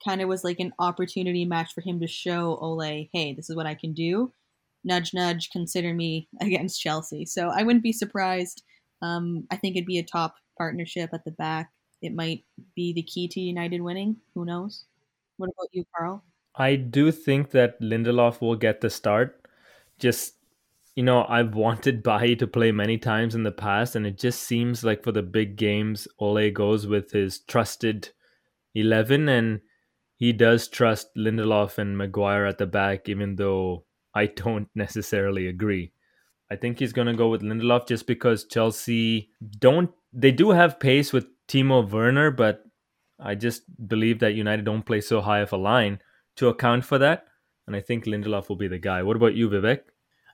kind 0.05 0.23
of 0.23 0.29
was 0.29 0.45
like 0.45 0.61
an 0.61 0.73
opportunity 0.79 1.45
match 1.45 1.75
for 1.75 1.81
him 1.83 2.01
to 2.01 2.07
show 2.07 2.57
Ole, 2.59 3.09
hey, 3.13 3.35
this 3.35 3.51
is 3.51 3.57
what 3.57 3.67
I 3.67 3.75
can 3.75 3.93
do. 3.95 4.33
Nudge, 4.85 5.15
nudge, 5.15 5.51
consider 5.51 5.95
me 5.95 6.29
against 6.41 6.81
Chelsea. 6.81 7.27
So 7.27 7.51
I 7.51 7.65
wouldn't 7.65 7.83
be 7.85 7.93
surprised. 7.93 8.63
Um, 9.03 9.47
I 9.51 9.57
think 9.57 9.77
it'd 9.77 9.87
be 9.87 9.99
a 9.99 10.05
top 10.05 10.37
partnership 10.59 11.11
at 11.15 11.25
the 11.27 11.33
back. 11.33 11.73
It 12.03 12.15
might 12.15 12.45
be 12.77 12.95
the 12.95 13.03
key 13.03 13.29
to 13.29 13.41
United 13.41 13.83
winning. 13.83 14.19
Who 14.35 14.47
knows? 14.47 14.87
What 15.39 15.51
about 15.51 15.71
you, 15.73 15.85
Carl? 15.97 16.23
I 16.57 16.77
do 16.77 17.11
think 17.11 17.51
that 17.51 17.81
Lindelof 17.81 18.41
will 18.41 18.57
get 18.57 18.81
the 18.81 18.91
start. 18.91 19.47
Just 19.99 20.35
you 20.95 21.03
know, 21.03 21.27
I've 21.29 21.55
wanted 21.67 22.03
Bailly 22.03 22.37
to 22.37 22.47
play 22.47 22.71
many 22.71 22.99
times 22.99 23.35
in 23.35 23.43
the 23.43 23.53
past, 23.53 23.97
and 23.97 24.07
it 24.07 24.19
just 24.19 24.43
seems 24.43 24.85
like 24.85 25.03
for 25.03 25.13
the 25.13 25.23
big 25.23 25.57
games, 25.57 26.07
Ole 26.19 26.51
goes 26.51 26.87
with 26.87 27.11
his 27.11 27.41
trusted 27.41 28.11
eleven, 28.75 29.29
and 29.29 29.61
he 30.17 30.33
does 30.33 30.69
trust 30.69 31.15
Lindelof 31.17 31.79
and 31.79 31.99
Maguire 31.99 32.47
at 32.47 32.59
the 32.59 32.67
back, 32.67 33.09
even 33.09 33.37
though 33.37 33.85
I 34.15 34.27
don't 34.43 34.69
necessarily 34.75 35.49
agree. 35.49 35.93
I 36.51 36.57
think 36.57 36.79
he's 36.79 36.93
going 36.93 37.09
to 37.09 37.15
go 37.15 37.31
with 37.31 37.43
Lindelof 37.43 37.89
just 37.89 38.07
because 38.07 38.45
Chelsea 38.45 39.31
don't 39.59 39.91
they 40.13 40.31
do 40.31 40.51
have 40.51 40.79
pace 40.79 41.13
with 41.13 41.27
Timo 41.49 41.91
Werner, 41.91 42.31
but 42.31 42.65
I 43.19 43.35
just 43.35 43.63
believe 43.89 44.21
that 44.21 44.35
United 44.35 44.65
don't 44.65 44.87
play 44.87 45.01
so 45.01 45.21
high 45.21 45.41
of 45.41 45.53
a 45.53 45.57
line 45.57 45.99
to 46.37 46.49
account 46.49 46.85
for 46.85 46.99
that. 46.99 47.27
And 47.67 47.75
I 47.75 47.81
think 47.81 48.05
Lindelof 48.05 48.49
will 48.49 48.57
be 48.57 48.69
the 48.69 48.79
guy. 48.79 49.03
What 49.03 49.17
about 49.17 49.35
you, 49.35 49.49
Vivek? 49.49 49.81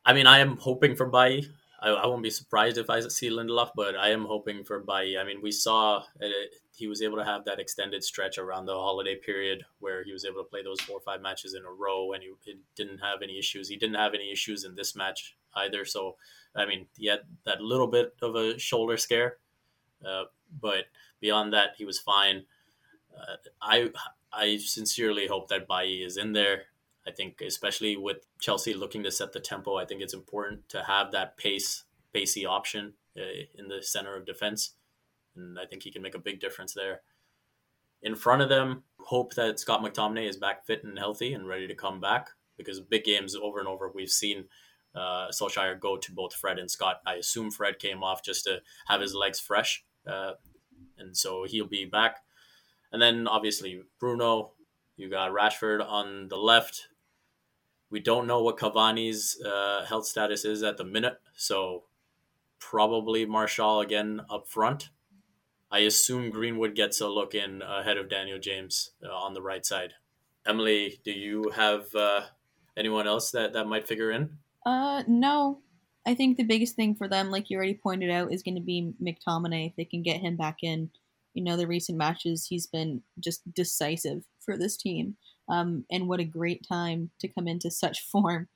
I 0.05 0.13
mean, 0.13 0.27
I 0.27 0.39
am 0.39 0.57
hoping 0.57 0.97
for 0.97 1.07
Bailly. 1.07 1.49
I, 1.81 1.91
I 1.91 2.07
won't 2.07 2.23
be 2.23 2.31
surprised 2.31 2.79
if 2.79 2.91
I 2.91 3.01
see 3.01 3.31
Lindelof, 3.31 3.71
but 3.77 3.97
I 3.97 4.11
am 4.11 4.25
hoping 4.25 4.65
for 4.65 4.81
Bailly. 4.81 5.17
I 5.17 5.25
mean, 5.25 5.41
we 5.43 5.53
saw 5.53 5.99
uh, 5.99 6.29
he 6.73 6.87
was 6.87 7.03
able 7.03 7.19
to 7.19 7.25
have 7.25 7.45
that 7.45 7.61
extended 7.61 8.03
stretch 8.03 8.39
around 8.39 8.67
the 8.67 8.75
holiday 8.75 9.15
period 9.15 9.65
where 9.79 10.03
he 10.03 10.13
was 10.13 10.25
able 10.25 10.43
to 10.43 10.49
play 10.49 10.63
those 10.63 10.81
four 10.81 10.97
or 10.97 11.03
five 11.03 11.21
matches 11.21 11.55
in 11.55 11.63
a 11.65 11.71
row 11.71 12.13
and 12.13 12.23
he, 12.23 12.31
he 12.45 12.59
didn't 12.75 12.99
have 12.99 13.23
any 13.23 13.39
issues. 13.39 13.69
He 13.69 13.77
didn't 13.77 13.97
have 13.97 14.15
any 14.15 14.33
issues 14.33 14.65
in 14.65 14.75
this 14.75 14.97
match 14.97 15.37
either. 15.55 15.85
So, 15.85 16.17
I 16.57 16.67
mean, 16.67 16.87
he 16.97 17.07
had 17.07 17.21
that 17.45 17.61
little 17.61 17.87
bit 17.87 18.15
of 18.23 18.35
a 18.35 18.59
shoulder 18.59 18.97
scare, 18.97 19.37
uh, 20.05 20.25
but 20.61 20.87
beyond 21.21 21.53
that, 21.53 21.71
he 21.77 21.85
was 21.85 21.99
fine. 21.99 22.45
Uh, 23.15 23.37
I 23.61 23.91
I 24.33 24.59
sincerely 24.59 25.27
hope 25.27 25.49
that 25.49 25.69
Bailly 25.69 26.03
is 26.03 26.17
in 26.17 26.33
there. 26.33 26.63
I 27.07 27.11
think, 27.11 27.41
especially 27.41 27.97
with 27.97 28.19
Chelsea 28.41 28.75
looking 28.75 29.03
to 29.05 29.11
set 29.11 29.33
the 29.33 29.41
tempo, 29.41 29.77
I 29.77 29.85
think 29.85 30.03
it's 30.03 30.15
important 30.15 30.69
to 30.69 30.83
have 30.85 31.13
that 31.13 31.37
pace, 31.37 31.85
pacey 32.13 32.45
option 32.45 32.93
uh, 33.17 33.45
in 33.55 33.69
the 33.69 33.83
center 33.83 34.17
of 34.17 34.27
defense, 34.27 34.75
and 35.35 35.59
I 35.59 35.67
think 35.67 35.83
he 35.83 35.91
can 35.91 36.03
make 36.03 36.15
a 36.15 36.19
big 36.19 36.41
difference 36.41 36.75
there. 36.75 37.01
In 38.03 38.15
front 38.15 38.43
of 38.43 38.49
them, 38.49 38.85
hope 38.99 39.35
that 39.35 39.61
Scott 39.61 39.83
McTominay 39.83 40.29
is 40.29 40.37
back 40.37 40.65
fit 40.67 40.85
and 40.85 40.99
healthy 40.99 41.33
and 41.33 41.49
ready 41.49 41.67
to 41.67 41.75
come 41.75 42.01
back 42.01 42.31
because 42.57 42.81
big 42.81 43.05
games 43.05 43.35
over 43.35 43.59
and 43.59 43.69
over 43.69 43.91
we've 43.95 44.11
seen 44.11 44.45
uh, 44.95 45.29
Solskjaer 45.29 45.79
go 45.79 45.97
to 45.97 46.13
both 46.13 46.35
Fred 46.35 46.59
and 46.59 46.71
Scott. 46.71 47.01
I 47.07 47.15
assume 47.15 47.51
Fred 47.51 47.79
came 47.79 48.03
off 48.03 48.23
just 48.23 48.45
to 48.45 48.61
have 48.87 49.01
his 49.01 49.15
legs 49.15 49.41
fresh, 49.41 49.85
uh, 50.07 50.33
and 50.99 51.17
so 51.17 51.45
he'll 51.45 51.67
be 51.67 51.85
back. 51.85 52.23
And 52.93 53.01
then 53.01 53.29
obviously 53.29 53.83
Bruno, 53.99 54.53
you 54.97 55.09
got 55.11 55.33
Rashford 55.33 55.85
on 55.87 56.29
the 56.29 56.37
left. 56.37 56.89
We 57.91 58.01
don't 58.01 58.27
know 58.27 58.43
what 58.43 58.59
Cavani's 58.59 59.41
uh, 59.45 59.85
health 59.85 60.07
status 60.07 60.45
is 60.45 60.63
at 60.63 60.77
the 60.77 60.85
minute, 60.85 61.21
so 61.35 61.85
probably 62.61 63.27
Martial 63.27 63.81
again 63.81 64.21
up 64.31 64.47
front. 64.47 64.91
I 65.73 65.81
assume 65.81 66.31
Greenwood 66.31 66.75
gets 66.75 67.01
a 67.01 67.09
look 67.09 67.35
in 67.35 67.63
ahead 67.63 67.97
of 67.97 68.09
Daniel 68.09 68.39
James 68.39 68.91
uh, 69.05 69.13
on 69.13 69.35
the 69.35 69.43
right 69.43 69.65
side. 69.65 69.95
Emily, 70.47 71.01
do 71.05 71.13
you 71.13 71.51
have 71.55 71.95
uh, 71.95 72.23
anyone 72.77 73.07
else 73.07 73.31
that, 73.31 73.53
that 73.53 73.67
might 73.67 73.87
figure 73.87 74.11
in? 74.11 74.39
Uh, 74.67 75.03
no. 75.07 75.61
I 76.07 76.15
think 76.15 76.37
the 76.37 76.45
biggest 76.45 76.77
thing 76.77 76.95
for 76.95 77.09
them, 77.09 77.31
like 77.31 77.51
you 77.51 77.57
already 77.57 77.75
pointed 77.75 78.11
out, 78.11 78.33
is 78.33 78.43
going 78.43 78.55
to 78.55 78.61
be 78.61 78.93
McTominay. 79.03 79.69
If 79.69 79.77
they 79.77 79.85
can 79.85 80.03
get 80.03 80.21
him 80.21 80.37
back 80.37 80.59
in, 80.63 80.91
you 81.35 81.45
know, 81.45 81.57
the 81.57 81.67
recent 81.67 81.99
matches, 81.99 82.47
he's 82.47 82.67
been 82.67 83.03
just 83.19 83.43
decisive 83.53 84.25
for 84.41 84.57
this 84.57 84.77
team. 84.77 85.17
Um, 85.49 85.85
and 85.91 86.09
what 86.09 86.21
a 86.21 86.25
great 86.25 86.67
time 86.67 87.11
to 87.21 87.29
come 87.29 87.49
into 87.49 87.71
such 87.71 88.01
form. 88.13 88.49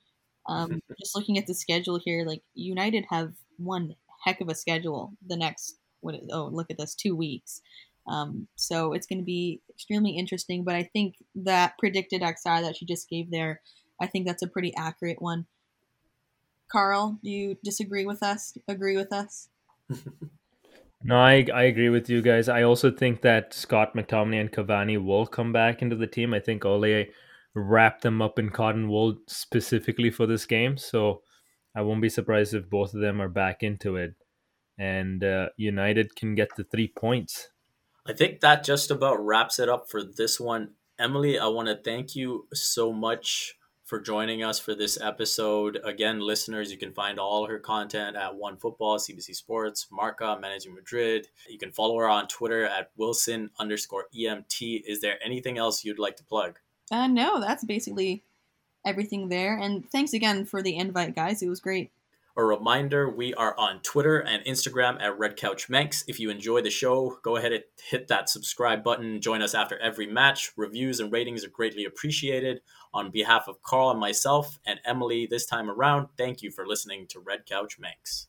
Um, 0.47 0.81
just 0.99 1.15
looking 1.15 1.37
at 1.37 1.47
the 1.47 1.55
schedule 1.55 1.99
here, 2.03 2.23
like 2.25 2.41
United 2.53 3.05
have 3.09 3.33
one 3.57 3.95
heck 4.23 4.41
of 4.41 4.49
a 4.49 4.55
schedule 4.55 5.13
the 5.25 5.37
next, 5.37 5.77
what, 6.01 6.15
oh, 6.31 6.49
look 6.51 6.69
at 6.69 6.77
this, 6.77 6.95
two 6.95 7.15
weeks. 7.15 7.61
Um, 8.07 8.47
so 8.55 8.93
it's 8.93 9.07
going 9.07 9.19
to 9.19 9.25
be 9.25 9.61
extremely 9.69 10.11
interesting. 10.11 10.63
But 10.63 10.75
I 10.75 10.83
think 10.83 11.15
that 11.35 11.77
predicted 11.79 12.21
xi 12.21 12.35
that 12.45 12.75
she 12.77 12.85
just 12.85 13.09
gave 13.09 13.31
there, 13.31 13.61
I 13.99 14.07
think 14.07 14.27
that's 14.27 14.43
a 14.43 14.47
pretty 14.47 14.73
accurate 14.75 15.21
one. 15.21 15.47
Carl, 16.71 17.17
do 17.23 17.29
you 17.29 17.57
disagree 17.63 18.05
with 18.05 18.21
us? 18.21 18.57
Agree 18.67 18.97
with 18.97 19.13
us? 19.13 19.49
no, 21.05 21.17
I 21.17 21.45
I 21.53 21.63
agree 21.63 21.89
with 21.89 22.09
you 22.09 22.23
guys. 22.23 22.49
I 22.49 22.63
also 22.63 22.89
think 22.89 23.21
that 23.21 23.53
Scott 23.53 23.95
McTominay 23.95 24.41
and 24.41 24.51
Cavani 24.51 25.03
will 25.03 25.27
come 25.27 25.53
back 25.53 25.83
into 25.83 25.95
the 25.95 26.07
team. 26.07 26.33
I 26.33 26.39
think 26.39 26.65
Ole 26.65 27.05
wrapped 27.53 28.01
them 28.01 28.23
up 28.23 28.39
in 28.39 28.49
cotton 28.49 28.89
wool 28.89 29.17
specifically 29.27 30.09
for 30.09 30.25
this 30.25 30.47
game, 30.47 30.77
so 30.77 31.21
I 31.75 31.83
won't 31.83 32.01
be 32.01 32.09
surprised 32.09 32.55
if 32.55 32.71
both 32.71 32.95
of 32.95 33.01
them 33.01 33.21
are 33.21 33.29
back 33.29 33.61
into 33.61 33.97
it, 33.97 34.15
and 34.79 35.23
uh, 35.23 35.49
United 35.57 36.15
can 36.15 36.33
get 36.33 36.55
the 36.55 36.63
three 36.63 36.87
points. 36.87 37.49
I 38.07 38.13
think 38.13 38.39
that 38.39 38.63
just 38.63 38.89
about 38.89 39.23
wraps 39.23 39.59
it 39.59 39.69
up 39.69 39.87
for 39.87 40.01
this 40.03 40.39
one. 40.39 40.71
Emily, 40.97 41.37
I 41.37 41.47
want 41.47 41.67
to 41.67 41.75
thank 41.75 42.15
you 42.15 42.47
so 42.51 42.91
much 42.91 43.55
for 43.85 43.99
joining 43.99 44.43
us 44.43 44.59
for 44.59 44.73
this 44.73 44.99
episode. 44.99 45.79
Again, 45.83 46.19
listeners, 46.19 46.71
you 46.71 46.77
can 46.77 46.91
find 46.91 47.19
all 47.19 47.45
her 47.45 47.59
content 47.59 48.15
at 48.15 48.35
One 48.35 48.57
Football, 48.57 48.97
CBC 48.97 49.35
Sports, 49.35 49.87
Marca, 49.91 50.37
Managing 50.41 50.73
Madrid. 50.73 51.27
You 51.47 51.59
can 51.59 51.71
follow 51.71 51.97
her 51.99 52.09
on 52.09 52.27
Twitter 52.27 52.65
at 52.65 52.89
Wilson 52.97 53.51
underscore 53.59 54.05
EMT. 54.17 54.81
Is 54.85 55.01
there 55.01 55.19
anything 55.23 55.57
else 55.59 55.85
you'd 55.85 55.99
like 55.99 56.17
to 56.17 56.23
plug? 56.23 56.59
Uh, 56.91 57.07
no, 57.07 57.39
that's 57.39 57.63
basically 57.63 58.23
everything 58.85 59.29
there. 59.29 59.57
And 59.57 59.89
thanks 59.91 60.13
again 60.13 60.45
for 60.45 60.63
the 60.63 60.75
invite, 60.75 61.15
guys. 61.15 61.41
It 61.41 61.49
was 61.49 61.59
great. 61.59 61.91
A 62.37 62.43
reminder 62.43 63.09
we 63.09 63.33
are 63.35 63.57
on 63.57 63.79
Twitter 63.79 64.19
and 64.19 64.43
Instagram 64.43 65.01
at 65.01 65.17
Red 65.17 65.37
Couch 65.37 65.69
Manx. 65.69 66.03
If 66.05 66.19
you 66.19 66.29
enjoy 66.29 66.61
the 66.61 66.69
show, 66.69 67.17
go 67.23 67.37
ahead 67.37 67.53
and 67.53 67.63
hit 67.89 68.09
that 68.09 68.27
subscribe 68.27 68.83
button. 68.83 69.21
Join 69.21 69.41
us 69.41 69.53
after 69.53 69.79
every 69.79 70.05
match. 70.05 70.51
Reviews 70.57 70.99
and 70.99 71.13
ratings 71.13 71.45
are 71.45 71.49
greatly 71.49 71.85
appreciated. 71.85 72.59
On 72.93 73.09
behalf 73.09 73.47
of 73.47 73.61
Carl 73.61 73.89
and 73.89 74.01
myself 74.01 74.59
and 74.65 74.81
Emily 74.83 75.25
this 75.25 75.45
time 75.45 75.69
around, 75.69 76.09
thank 76.17 76.41
you 76.41 76.51
for 76.51 76.67
listening 76.67 77.07
to 77.07 77.21
Red 77.21 77.45
Couch 77.45 77.79
Manx. 77.79 78.27